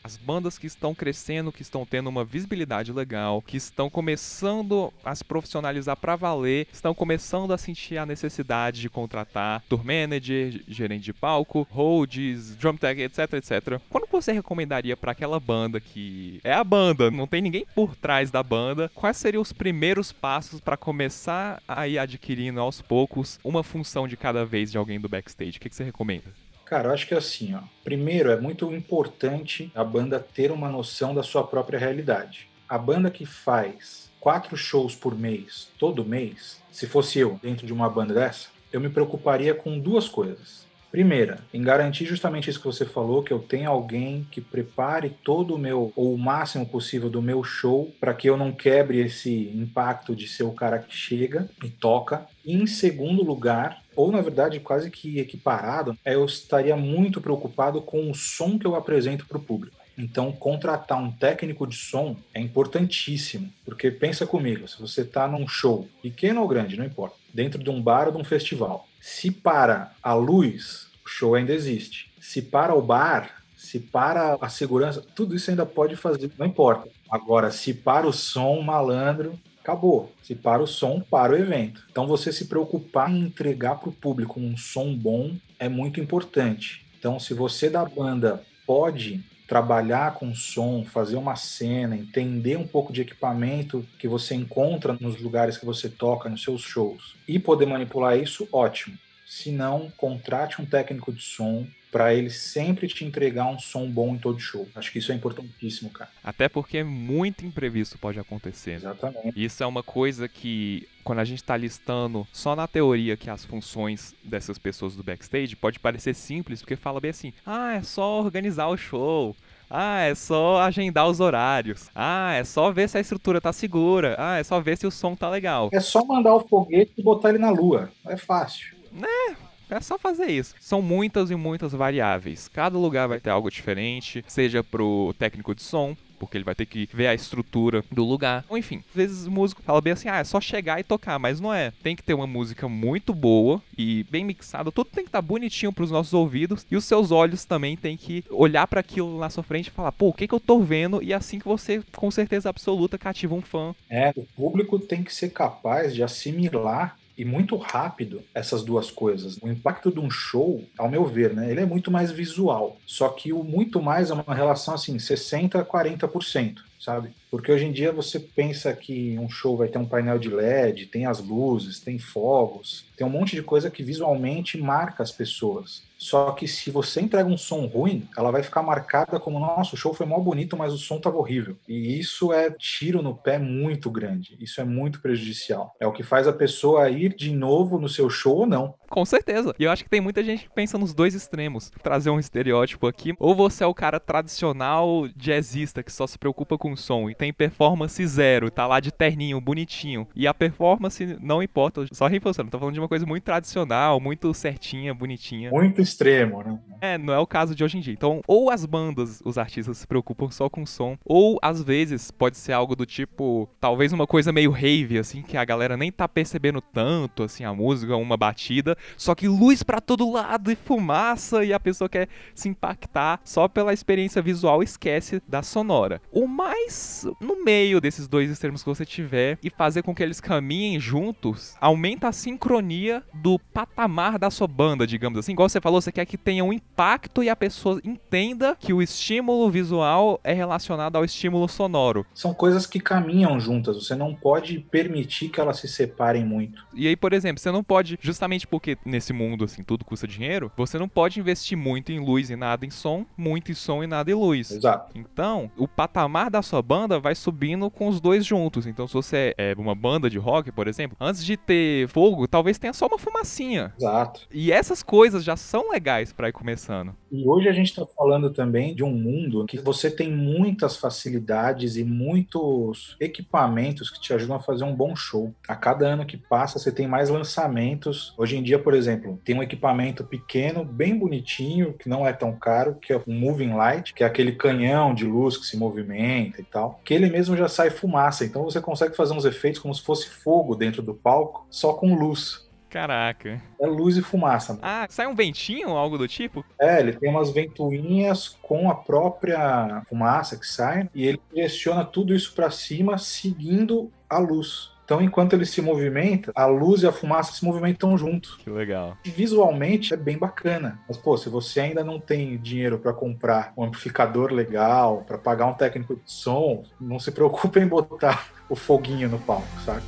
As 0.08 0.16
bandas 0.16 0.56
que 0.56 0.66
estão 0.66 0.94
crescendo, 0.94 1.52
que 1.52 1.60
estão 1.60 1.84
tendo 1.84 2.08
uma 2.08 2.24
visibilidade 2.24 2.90
legal, 2.94 3.42
que 3.42 3.58
estão 3.58 3.90
começando 3.90 4.90
a 5.04 5.14
se 5.14 5.22
profissionalizar 5.22 5.96
para 5.98 6.16
valer, 6.16 6.66
estão 6.72 6.94
começando 6.94 7.52
a 7.52 7.58
sentir 7.58 7.98
a 7.98 8.06
necessidade 8.06 8.80
de 8.80 8.88
contratar 8.88 9.62
tour 9.68 9.84
manager, 9.84 10.62
gerente 10.66 11.04
de 11.04 11.12
palco, 11.12 11.68
holds, 11.70 12.56
drum 12.56 12.74
tech, 12.74 12.98
etc, 12.98 13.34
etc. 13.34 13.80
Quando 13.90 14.08
você 14.10 14.32
recomendaria 14.32 14.96
para 14.96 15.12
aquela 15.12 15.38
banda 15.38 15.78
que 15.78 16.40
é 16.42 16.54
a 16.54 16.64
banda, 16.64 17.10
não 17.10 17.26
tem 17.26 17.42
ninguém 17.42 17.66
por 17.74 17.94
trás 17.94 18.30
da 18.30 18.42
banda, 18.42 18.90
quais 18.94 19.18
seriam 19.18 19.42
os 19.42 19.52
primeiros 19.52 20.10
passos 20.10 20.58
para 20.58 20.78
começar 20.78 21.62
a 21.68 21.86
ir 21.86 21.98
adquirindo 21.98 22.60
aos 22.60 22.80
poucos 22.80 23.38
uma 23.44 23.62
função 23.62 24.08
de 24.08 24.16
cada 24.16 24.46
vez 24.46 24.72
de 24.72 24.78
alguém 24.78 24.98
do 24.98 25.08
backstage? 25.08 25.58
O 25.58 25.60
que, 25.60 25.68
que 25.68 25.76
você 25.76 25.84
recomenda? 25.84 26.47
Cara, 26.68 26.90
eu 26.90 26.92
acho 26.92 27.06
que 27.06 27.14
é 27.14 27.16
assim, 27.16 27.54
ó. 27.54 27.60
Primeiro, 27.82 28.30
é 28.30 28.38
muito 28.38 28.70
importante 28.74 29.72
a 29.74 29.82
banda 29.82 30.20
ter 30.20 30.52
uma 30.52 30.68
noção 30.68 31.14
da 31.14 31.22
sua 31.22 31.42
própria 31.42 31.78
realidade. 31.78 32.46
A 32.68 32.76
banda 32.76 33.10
que 33.10 33.24
faz 33.24 34.10
quatro 34.20 34.54
shows 34.54 34.94
por 34.94 35.16
mês, 35.18 35.70
todo 35.78 36.04
mês, 36.04 36.60
se 36.70 36.86
fosse 36.86 37.20
eu 37.20 37.40
dentro 37.42 37.66
de 37.66 37.72
uma 37.72 37.88
banda 37.88 38.12
dessa, 38.12 38.48
eu 38.70 38.82
me 38.82 38.90
preocuparia 38.90 39.54
com 39.54 39.78
duas 39.78 40.10
coisas. 40.10 40.68
Primeira, 40.90 41.40
em 41.52 41.62
garantir 41.62 42.06
justamente 42.06 42.48
isso 42.48 42.60
que 42.60 42.66
você 42.66 42.86
falou, 42.86 43.22
que 43.22 43.32
eu 43.32 43.38
tenha 43.38 43.68
alguém 43.68 44.26
que 44.30 44.40
prepare 44.40 45.16
todo 45.22 45.54
o 45.54 45.58
meu, 45.58 45.92
ou 45.94 46.14
o 46.14 46.18
máximo 46.18 46.66
possível 46.66 47.10
do 47.10 47.20
meu 47.20 47.44
show, 47.44 47.94
para 48.00 48.14
que 48.14 48.28
eu 48.28 48.38
não 48.38 48.52
quebre 48.52 48.98
esse 48.98 49.50
impacto 49.54 50.16
de 50.16 50.26
ser 50.26 50.44
o 50.44 50.52
cara 50.52 50.78
que 50.78 50.94
chega 50.94 51.48
e 51.62 51.68
toca. 51.68 52.26
E 52.44 52.54
em 52.54 52.66
segundo 52.66 53.22
lugar, 53.22 53.82
ou 53.98 54.12
na 54.12 54.20
verdade 54.20 54.60
quase 54.60 54.92
que 54.92 55.18
equiparado, 55.18 55.98
é 56.04 56.14
eu 56.14 56.24
estaria 56.24 56.76
muito 56.76 57.20
preocupado 57.20 57.82
com 57.82 58.08
o 58.08 58.14
som 58.14 58.56
que 58.56 58.64
eu 58.64 58.76
apresento 58.76 59.26
para 59.26 59.38
o 59.38 59.42
público. 59.42 59.76
Então, 59.98 60.30
contratar 60.30 61.02
um 61.02 61.10
técnico 61.10 61.66
de 61.66 61.74
som 61.74 62.16
é 62.32 62.40
importantíssimo, 62.40 63.52
porque 63.64 63.90
pensa 63.90 64.24
comigo, 64.24 64.68
se 64.68 64.80
você 64.80 65.00
está 65.00 65.26
num 65.26 65.48
show, 65.48 65.88
pequeno 66.00 66.40
ou 66.40 66.46
grande, 66.46 66.76
não 66.76 66.84
importa, 66.84 67.16
dentro 67.34 67.60
de 67.60 67.68
um 67.68 67.82
bar 67.82 68.06
ou 68.06 68.12
de 68.12 68.18
um 68.18 68.24
festival, 68.24 68.86
se 69.00 69.32
para 69.32 69.92
a 70.00 70.14
luz, 70.14 70.86
o 71.04 71.08
show 71.08 71.34
ainda 71.34 71.52
existe. 71.52 72.12
Se 72.20 72.40
para 72.40 72.76
o 72.76 72.80
bar, 72.80 73.42
se 73.56 73.80
para 73.80 74.38
a 74.40 74.48
segurança, 74.48 75.04
tudo 75.16 75.34
isso 75.34 75.50
ainda 75.50 75.66
pode 75.66 75.96
fazer, 75.96 76.30
não 76.38 76.46
importa. 76.46 76.88
Agora, 77.10 77.50
se 77.50 77.74
para 77.74 78.06
o 78.06 78.12
som, 78.12 78.60
malandro, 78.60 79.36
acabou. 79.68 80.10
Se 80.22 80.34
para 80.34 80.62
o 80.62 80.66
som, 80.66 81.00
para 81.00 81.32
o 81.32 81.36
evento. 81.36 81.84
Então 81.90 82.06
você 82.06 82.32
se 82.32 82.46
preocupar 82.46 83.10
em 83.10 83.20
entregar 83.20 83.76
para 83.76 83.90
o 83.90 83.92
público 83.92 84.40
um 84.40 84.56
som 84.56 84.94
bom 84.94 85.36
é 85.58 85.68
muito 85.68 86.00
importante. 86.00 86.86
Então, 86.98 87.20
se 87.20 87.34
você 87.34 87.68
da 87.68 87.84
banda 87.84 88.42
pode 88.66 89.22
trabalhar 89.46 90.14
com 90.14 90.34
som, 90.34 90.84
fazer 90.84 91.16
uma 91.16 91.36
cena, 91.36 91.96
entender 91.96 92.56
um 92.56 92.66
pouco 92.66 92.92
de 92.92 93.02
equipamento 93.02 93.86
que 93.98 94.08
você 94.08 94.34
encontra 94.34 94.96
nos 95.00 95.20
lugares 95.20 95.56
que 95.56 95.64
você 95.64 95.88
toca, 95.88 96.28
nos 96.28 96.42
seus 96.42 96.62
shows, 96.62 97.16
e 97.26 97.38
poder 97.38 97.66
manipular 97.66 98.18
isso, 98.18 98.48
ótimo. 98.52 98.98
Se 99.26 99.50
não, 99.50 99.90
contrate 99.96 100.60
um 100.60 100.66
técnico 100.66 101.12
de 101.12 101.22
som, 101.22 101.66
para 101.90 102.14
ele 102.14 102.30
sempre 102.30 102.86
te 102.86 103.04
entregar 103.04 103.46
um 103.46 103.58
som 103.58 103.88
bom 103.90 104.14
em 104.14 104.18
todo 104.18 104.38
show. 104.38 104.68
Acho 104.74 104.92
que 104.92 104.98
isso 104.98 105.12
é 105.12 105.14
importantíssimo, 105.14 105.90
cara. 105.90 106.10
Até 106.22 106.48
porque 106.48 106.82
muito 106.82 107.44
imprevisto 107.44 107.98
pode 107.98 108.18
acontecer. 108.18 108.72
Exatamente. 108.72 109.32
Isso 109.34 109.62
é 109.62 109.66
uma 109.66 109.82
coisa 109.82 110.28
que 110.28 110.86
quando 111.02 111.20
a 111.20 111.24
gente 111.24 111.38
está 111.38 111.56
listando 111.56 112.26
só 112.32 112.54
na 112.54 112.66
teoria 112.66 113.16
que 113.16 113.30
as 113.30 113.44
funções 113.44 114.14
dessas 114.22 114.58
pessoas 114.58 114.94
do 114.94 115.02
backstage 115.02 115.56
pode 115.56 115.78
parecer 115.78 116.14
simples, 116.14 116.60
porque 116.60 116.76
fala 116.76 117.00
bem 117.00 117.10
assim: 117.10 117.32
"Ah, 117.46 117.74
é 117.74 117.82
só 117.82 118.20
organizar 118.20 118.68
o 118.68 118.76
show". 118.76 119.34
Ah, 119.70 120.00
é 120.00 120.14
só 120.14 120.60
agendar 120.62 121.06
os 121.08 121.20
horários. 121.20 121.90
Ah, 121.94 122.32
é 122.34 122.44
só 122.44 122.70
ver 122.72 122.88
se 122.88 122.96
a 122.96 123.00
estrutura 123.00 123.40
tá 123.40 123.52
segura. 123.52 124.16
Ah, 124.18 124.38
é 124.38 124.44
só 124.44 124.60
ver 124.60 124.78
se 124.78 124.86
o 124.86 124.90
som 124.90 125.14
tá 125.14 125.28
legal. 125.28 125.68
É 125.72 125.80
só 125.80 126.04
mandar 126.04 126.34
o 126.34 126.40
foguete 126.40 126.92
e 126.96 127.02
botar 127.02 127.28
ele 127.30 127.38
na 127.38 127.50
lua. 127.50 127.90
É 128.06 128.16
fácil. 128.16 128.74
Né? 128.90 129.36
É 129.70 129.80
só 129.80 129.98
fazer 129.98 130.26
isso. 130.26 130.54
São 130.60 130.80
muitas 130.80 131.30
e 131.30 131.34
muitas 131.34 131.72
variáveis. 131.72 132.48
Cada 132.48 132.78
lugar 132.78 133.08
vai 133.08 133.20
ter 133.20 133.30
algo 133.30 133.50
diferente, 133.50 134.24
seja 134.26 134.64
pro 134.64 135.14
técnico 135.18 135.54
de 135.54 135.62
som, 135.62 135.96
porque 136.18 136.36
ele 136.36 136.44
vai 136.44 136.54
ter 136.54 136.66
que 136.66 136.88
ver 136.92 137.06
a 137.06 137.14
estrutura 137.14 137.84
do 137.90 138.04
lugar. 138.04 138.44
Ou 138.48 138.58
enfim, 138.58 138.82
às 138.88 138.94
vezes 138.94 139.26
o 139.26 139.30
músico 139.30 139.62
fala 139.62 139.80
bem 139.80 139.92
assim: 139.92 140.08
ah, 140.08 140.18
é 140.18 140.24
só 140.24 140.40
chegar 140.40 140.80
e 140.80 140.82
tocar, 140.82 141.18
mas 141.18 141.40
não 141.40 141.54
é. 141.54 141.72
Tem 141.82 141.94
que 141.94 142.02
ter 142.02 142.14
uma 142.14 142.26
música 142.26 142.68
muito 142.68 143.14
boa 143.14 143.62
e 143.76 144.04
bem 144.10 144.24
mixada, 144.24 144.72
tudo 144.72 144.90
tem 144.90 145.04
que 145.04 145.08
estar 145.08 145.22
tá 145.22 145.26
bonitinho 145.26 145.72
para 145.72 145.84
os 145.84 145.90
nossos 145.90 146.12
ouvidos 146.12 146.66
e 146.70 146.76
os 146.76 146.84
seus 146.84 147.10
olhos 147.10 147.44
também 147.44 147.76
tem 147.76 147.96
que 147.96 148.24
olhar 148.30 148.66
para 148.66 148.80
aquilo 148.80 149.18
na 149.18 149.30
sua 149.30 149.42
frente 149.42 149.68
e 149.68 149.70
falar: 149.70 149.92
pô, 149.92 150.08
o 150.08 150.12
que, 150.12 150.26
que 150.26 150.34
eu 150.34 150.40
tô 150.40 150.60
vendo? 150.60 151.02
E 151.02 151.14
assim 151.14 151.38
que 151.38 151.44
você, 151.44 151.82
com 151.94 152.10
certeza 152.10 152.50
absoluta, 152.50 152.98
cativa 152.98 153.34
um 153.34 153.42
fã. 153.42 153.74
É, 153.88 154.12
o 154.16 154.26
público 154.36 154.78
tem 154.78 155.02
que 155.02 155.14
ser 155.14 155.30
capaz 155.30 155.94
de 155.94 156.02
assimilar 156.02 156.97
e 157.18 157.24
muito 157.24 157.56
rápido 157.56 158.22
essas 158.32 158.62
duas 158.62 158.90
coisas. 158.90 159.36
O 159.42 159.48
impacto 159.48 159.90
de 159.90 159.98
um 159.98 160.08
show, 160.08 160.64
ao 160.78 160.88
meu 160.88 161.04
ver, 161.04 161.34
né, 161.34 161.50
ele 161.50 161.60
é 161.60 161.66
muito 161.66 161.90
mais 161.90 162.12
visual. 162.12 162.78
Só 162.86 163.08
que 163.08 163.32
o 163.32 163.42
muito 163.42 163.82
mais 163.82 164.10
é 164.10 164.14
uma 164.14 164.34
relação 164.34 164.74
assim, 164.74 164.98
60 164.98 165.58
a 165.58 165.64
40% 165.64 166.60
sabe? 166.78 167.10
Porque 167.30 167.50
hoje 167.50 167.66
em 167.66 167.72
dia 167.72 167.92
você 167.92 168.18
pensa 168.20 168.72
que 168.72 169.18
um 169.18 169.28
show 169.28 169.56
vai 169.56 169.68
ter 169.68 169.78
um 169.78 169.84
painel 169.84 170.18
de 170.18 170.28
LED, 170.28 170.86
tem 170.86 171.06
as 171.06 171.18
luzes, 171.18 171.80
tem 171.80 171.98
fogos, 171.98 172.84
tem 172.96 173.06
um 173.06 173.10
monte 173.10 173.34
de 173.34 173.42
coisa 173.42 173.70
que 173.70 173.82
visualmente 173.82 174.56
marca 174.56 175.02
as 175.02 175.12
pessoas. 175.12 175.82
Só 175.98 176.30
que 176.30 176.46
se 176.46 176.70
você 176.70 177.00
entrega 177.00 177.28
um 177.28 177.36
som 177.36 177.66
ruim, 177.66 178.08
ela 178.16 178.30
vai 178.30 178.42
ficar 178.42 178.62
marcada 178.62 179.18
como, 179.18 179.40
nossa, 179.40 179.74
o 179.74 179.78
show 179.78 179.92
foi 179.92 180.06
mal 180.06 180.22
bonito, 180.22 180.56
mas 180.56 180.72
o 180.72 180.78
som 180.78 181.00
tava 181.00 181.16
horrível. 181.16 181.56
E 181.68 181.98
isso 181.98 182.32
é 182.32 182.50
tiro 182.50 183.02
no 183.02 183.14
pé 183.14 183.38
muito 183.38 183.90
grande. 183.90 184.36
Isso 184.40 184.60
é 184.60 184.64
muito 184.64 185.00
prejudicial. 185.00 185.74
É 185.80 185.86
o 185.86 185.92
que 185.92 186.04
faz 186.04 186.28
a 186.28 186.32
pessoa 186.32 186.88
ir 186.88 187.14
de 187.14 187.32
novo 187.32 187.78
no 187.78 187.88
seu 187.88 188.08
show 188.08 188.38
ou 188.38 188.46
não. 188.46 188.74
Com 188.88 189.04
certeza. 189.04 189.54
E 189.58 189.64
eu 189.64 189.70
acho 189.70 189.84
que 189.84 189.90
tem 189.90 190.00
muita 190.00 190.22
gente 190.22 190.44
que 190.44 190.54
pensa 190.54 190.78
nos 190.78 190.94
dois 190.94 191.14
extremos. 191.14 191.70
Trazer 191.82 192.10
um 192.10 192.18
estereótipo 192.18 192.86
aqui. 192.86 193.12
Ou 193.18 193.34
você 193.34 193.64
é 193.64 193.66
o 193.66 193.74
cara 193.74 194.00
tradicional 194.00 195.06
jazzista 195.16 195.82
que 195.82 195.92
só 195.92 196.06
se 196.06 196.18
preocupa 196.18 196.56
com 196.56 196.72
o 196.72 196.76
som 196.76 197.10
e 197.10 197.14
tem 197.14 197.32
performance 197.32 198.06
zero, 198.06 198.50
tá 198.50 198.66
lá 198.66 198.80
de 198.80 198.92
terninho, 198.92 199.40
bonitinho. 199.40 200.06
E 200.14 200.26
a 200.26 200.32
performance 200.32 201.18
não 201.20 201.42
importa. 201.42 201.86
Só 201.92 202.06
reforçando, 202.06 202.50
tô 202.50 202.58
falando 202.58 202.74
de 202.74 202.80
uma 202.80 202.88
coisa 202.88 203.04
muito 203.04 203.24
tradicional, 203.24 204.00
muito 204.00 204.32
certinha, 204.32 204.94
bonitinha. 204.94 205.50
Muito 205.50 205.82
extremo, 205.88 206.42
né? 206.42 206.58
É, 206.80 206.96
não 206.96 207.12
é 207.12 207.18
o 207.18 207.26
caso 207.26 207.54
de 207.54 207.64
hoje 207.64 207.78
em 207.78 207.80
dia. 207.80 207.92
Então, 207.92 208.22
ou 208.26 208.50
as 208.50 208.64
bandas, 208.64 209.20
os 209.24 209.36
artistas 209.36 209.78
se 209.78 209.86
preocupam 209.86 210.30
só 210.30 210.48
com 210.48 210.64
som, 210.64 210.96
ou 211.04 211.38
às 211.42 211.62
vezes 211.62 212.10
pode 212.10 212.36
ser 212.36 212.52
algo 212.52 212.76
do 212.76 212.86
tipo, 212.86 213.48
talvez 213.60 213.92
uma 213.92 214.06
coisa 214.06 214.32
meio 214.32 214.50
rave, 214.50 214.98
assim, 214.98 215.22
que 215.22 215.36
a 215.36 215.44
galera 215.44 215.76
nem 215.76 215.90
tá 215.90 216.08
percebendo 216.08 216.60
tanto, 216.60 217.24
assim, 217.24 217.44
a 217.44 217.52
música, 217.52 217.96
uma 217.96 218.16
batida, 218.16 218.76
só 218.96 219.14
que 219.14 219.26
luz 219.26 219.62
para 219.62 219.80
todo 219.80 220.10
lado 220.10 220.52
e 220.52 220.56
fumaça 220.56 221.44
e 221.44 221.52
a 221.52 221.60
pessoa 221.60 221.88
quer 221.88 222.08
se 222.34 222.48
impactar 222.48 223.20
só 223.24 223.48
pela 223.48 223.72
experiência 223.72 224.22
visual, 224.22 224.62
esquece 224.62 225.20
da 225.26 225.42
sonora. 225.42 226.00
O 226.12 226.26
mais 226.26 227.06
no 227.20 227.44
meio 227.44 227.80
desses 227.80 228.06
dois 228.06 228.30
extremos 228.30 228.62
que 228.62 228.68
você 228.68 228.84
tiver 228.84 229.38
e 229.42 229.50
fazer 229.50 229.82
com 229.82 229.94
que 229.94 230.02
eles 230.02 230.20
caminhem 230.20 230.78
juntos, 230.78 231.56
aumenta 231.60 232.08
a 232.08 232.12
sincronia 232.12 233.02
do 233.14 233.38
patamar 233.38 234.18
da 234.18 234.30
sua 234.30 234.46
banda, 234.46 234.86
digamos 234.86 235.18
assim. 235.18 235.32
Igual 235.32 235.48
você 235.48 235.60
falou, 235.60 235.77
você 235.80 235.92
quer 235.92 236.06
que 236.06 236.16
tenha 236.16 236.44
um 236.44 236.52
impacto 236.52 237.22
e 237.22 237.28
a 237.28 237.36
pessoa 237.36 237.80
entenda 237.84 238.56
que 238.58 238.72
o 238.72 238.82
estímulo 238.82 239.50
visual 239.50 240.20
é 240.24 240.32
relacionado 240.32 240.96
ao 240.96 241.04
estímulo 241.04 241.48
sonoro. 241.48 242.06
São 242.14 242.34
coisas 242.34 242.66
que 242.66 242.80
caminham 242.80 243.38
juntas, 243.38 243.76
você 243.76 243.94
não 243.94 244.14
pode 244.14 244.58
permitir 244.70 245.28
que 245.28 245.40
elas 245.40 245.58
se 245.58 245.68
separem 245.68 246.24
muito. 246.24 246.66
E 246.74 246.86
aí, 246.86 246.96
por 246.96 247.12
exemplo, 247.12 247.40
você 247.40 247.50
não 247.50 247.62
pode, 247.62 247.98
justamente 248.00 248.46
porque 248.46 248.76
nesse 248.84 249.12
mundo 249.12 249.44
assim 249.44 249.62
tudo 249.62 249.84
custa 249.84 250.06
dinheiro, 250.06 250.50
você 250.56 250.78
não 250.78 250.88
pode 250.88 251.20
investir 251.20 251.56
muito 251.56 251.92
em 251.92 251.98
luz 251.98 252.30
e 252.30 252.36
nada 252.36 252.66
em 252.66 252.70
som, 252.70 253.04
muito 253.16 253.50
em 253.50 253.54
som 253.54 253.82
e 253.82 253.86
nada 253.86 254.10
em 254.10 254.14
luz. 254.14 254.50
Exato. 254.50 254.92
Então, 254.98 255.50
o 255.56 255.66
patamar 255.66 256.30
da 256.30 256.42
sua 256.42 256.62
banda 256.62 256.98
vai 256.98 257.14
subindo 257.14 257.70
com 257.70 257.88
os 257.88 258.00
dois 258.00 258.24
juntos. 258.24 258.66
Então, 258.66 258.86
se 258.86 258.94
você 258.94 259.34
é 259.36 259.54
uma 259.56 259.74
banda 259.74 260.10
de 260.10 260.18
rock, 260.18 260.50
por 260.52 260.66
exemplo, 260.68 260.96
antes 261.00 261.24
de 261.24 261.36
ter 261.36 261.88
fogo, 261.88 262.26
talvez 262.26 262.58
tenha 262.58 262.72
só 262.72 262.86
uma 262.86 262.98
fumacinha. 262.98 263.72
Exato. 263.78 264.22
E 264.32 264.52
essas 264.52 264.82
coisas 264.82 265.24
já 265.24 265.36
são 265.36 265.67
legais 265.70 266.12
para 266.12 266.28
ir 266.28 266.32
começando. 266.32 266.94
E 267.10 267.26
hoje 267.26 267.48
a 267.48 267.52
gente 267.52 267.68
está 267.68 267.86
falando 267.86 268.30
também 268.30 268.74
de 268.74 268.84
um 268.84 268.90
mundo 268.90 269.46
que 269.46 269.58
você 269.58 269.90
tem 269.90 270.10
muitas 270.10 270.76
facilidades 270.76 271.76
e 271.76 271.84
muitos 271.84 272.96
equipamentos 273.00 273.90
que 273.90 274.00
te 274.00 274.12
ajudam 274.12 274.36
a 274.36 274.40
fazer 274.40 274.64
um 274.64 274.74
bom 274.74 274.94
show. 274.94 275.34
A 275.46 275.56
cada 275.56 275.86
ano 275.86 276.04
que 276.04 276.16
passa, 276.16 276.58
você 276.58 276.70
tem 276.70 276.86
mais 276.86 277.08
lançamentos. 277.08 278.14
Hoje 278.16 278.36
em 278.36 278.42
dia, 278.42 278.58
por 278.58 278.74
exemplo, 278.74 279.20
tem 279.24 279.36
um 279.36 279.42
equipamento 279.42 280.04
pequeno, 280.04 280.64
bem 280.64 280.98
bonitinho, 280.98 281.74
que 281.74 281.88
não 281.88 282.06
é 282.06 282.12
tão 282.12 282.32
caro, 282.32 282.74
que 282.74 282.92
é 282.92 282.96
o 282.96 283.10
Moving 283.10 283.54
Light, 283.54 283.94
que 283.94 284.04
é 284.04 284.06
aquele 284.06 284.32
canhão 284.32 284.94
de 284.94 285.04
luz 285.04 285.36
que 285.36 285.46
se 285.46 285.56
movimenta 285.56 286.40
e 286.40 286.44
tal, 286.44 286.80
que 286.84 286.92
ele 286.92 287.08
mesmo 287.08 287.36
já 287.36 287.48
sai 287.48 287.70
fumaça. 287.70 288.24
Então 288.24 288.44
você 288.44 288.60
consegue 288.60 288.96
fazer 288.96 289.14
uns 289.14 289.24
efeitos 289.24 289.60
como 289.60 289.74
se 289.74 289.82
fosse 289.82 290.08
fogo 290.08 290.54
dentro 290.54 290.82
do 290.82 290.94
palco, 290.94 291.46
só 291.50 291.72
com 291.72 291.94
luz. 291.94 292.47
Caraca. 292.68 293.40
É 293.60 293.66
luz 293.66 293.96
e 293.96 294.02
fumaça. 294.02 294.58
Ah, 294.62 294.86
sai 294.88 295.06
um 295.06 295.14
ventinho, 295.14 295.70
algo 295.70 295.96
do 295.96 296.06
tipo? 296.06 296.44
É, 296.60 296.80
ele 296.80 296.92
tem 296.92 297.10
umas 297.10 297.30
ventoinhas 297.30 298.36
com 298.42 298.70
a 298.70 298.74
própria 298.74 299.82
fumaça 299.88 300.38
que 300.38 300.46
sai 300.46 300.88
e 300.94 301.06
ele 301.06 301.20
direciona 301.32 301.84
tudo 301.84 302.14
isso 302.14 302.34
para 302.34 302.50
cima 302.50 302.98
seguindo 302.98 303.90
a 304.08 304.18
luz. 304.18 304.76
Então, 304.88 305.02
enquanto 305.02 305.34
ele 305.34 305.44
se 305.44 305.60
movimenta, 305.60 306.32
a 306.34 306.46
luz 306.46 306.82
e 306.82 306.86
a 306.86 306.92
fumaça 306.92 307.32
se 307.34 307.44
movimentam 307.44 307.98
juntos. 307.98 308.38
Que 308.42 308.48
legal. 308.48 308.96
Visualmente 309.04 309.92
é 309.92 309.98
bem 309.98 310.16
bacana. 310.16 310.80
Mas, 310.88 310.96
pô, 310.96 311.14
se 311.14 311.28
você 311.28 311.60
ainda 311.60 311.84
não 311.84 312.00
tem 312.00 312.38
dinheiro 312.38 312.78
para 312.78 312.94
comprar 312.94 313.52
um 313.54 313.64
amplificador 313.64 314.32
legal, 314.32 315.04
para 315.06 315.18
pagar 315.18 315.44
um 315.44 315.52
técnico 315.52 315.94
de 315.94 316.10
som, 316.10 316.64
não 316.80 316.98
se 316.98 317.12
preocupe 317.12 317.60
em 317.60 317.68
botar 317.68 318.28
o 318.48 318.56
foguinho 318.56 319.10
no 319.10 319.18
palco, 319.18 319.46
saca? 319.62 319.82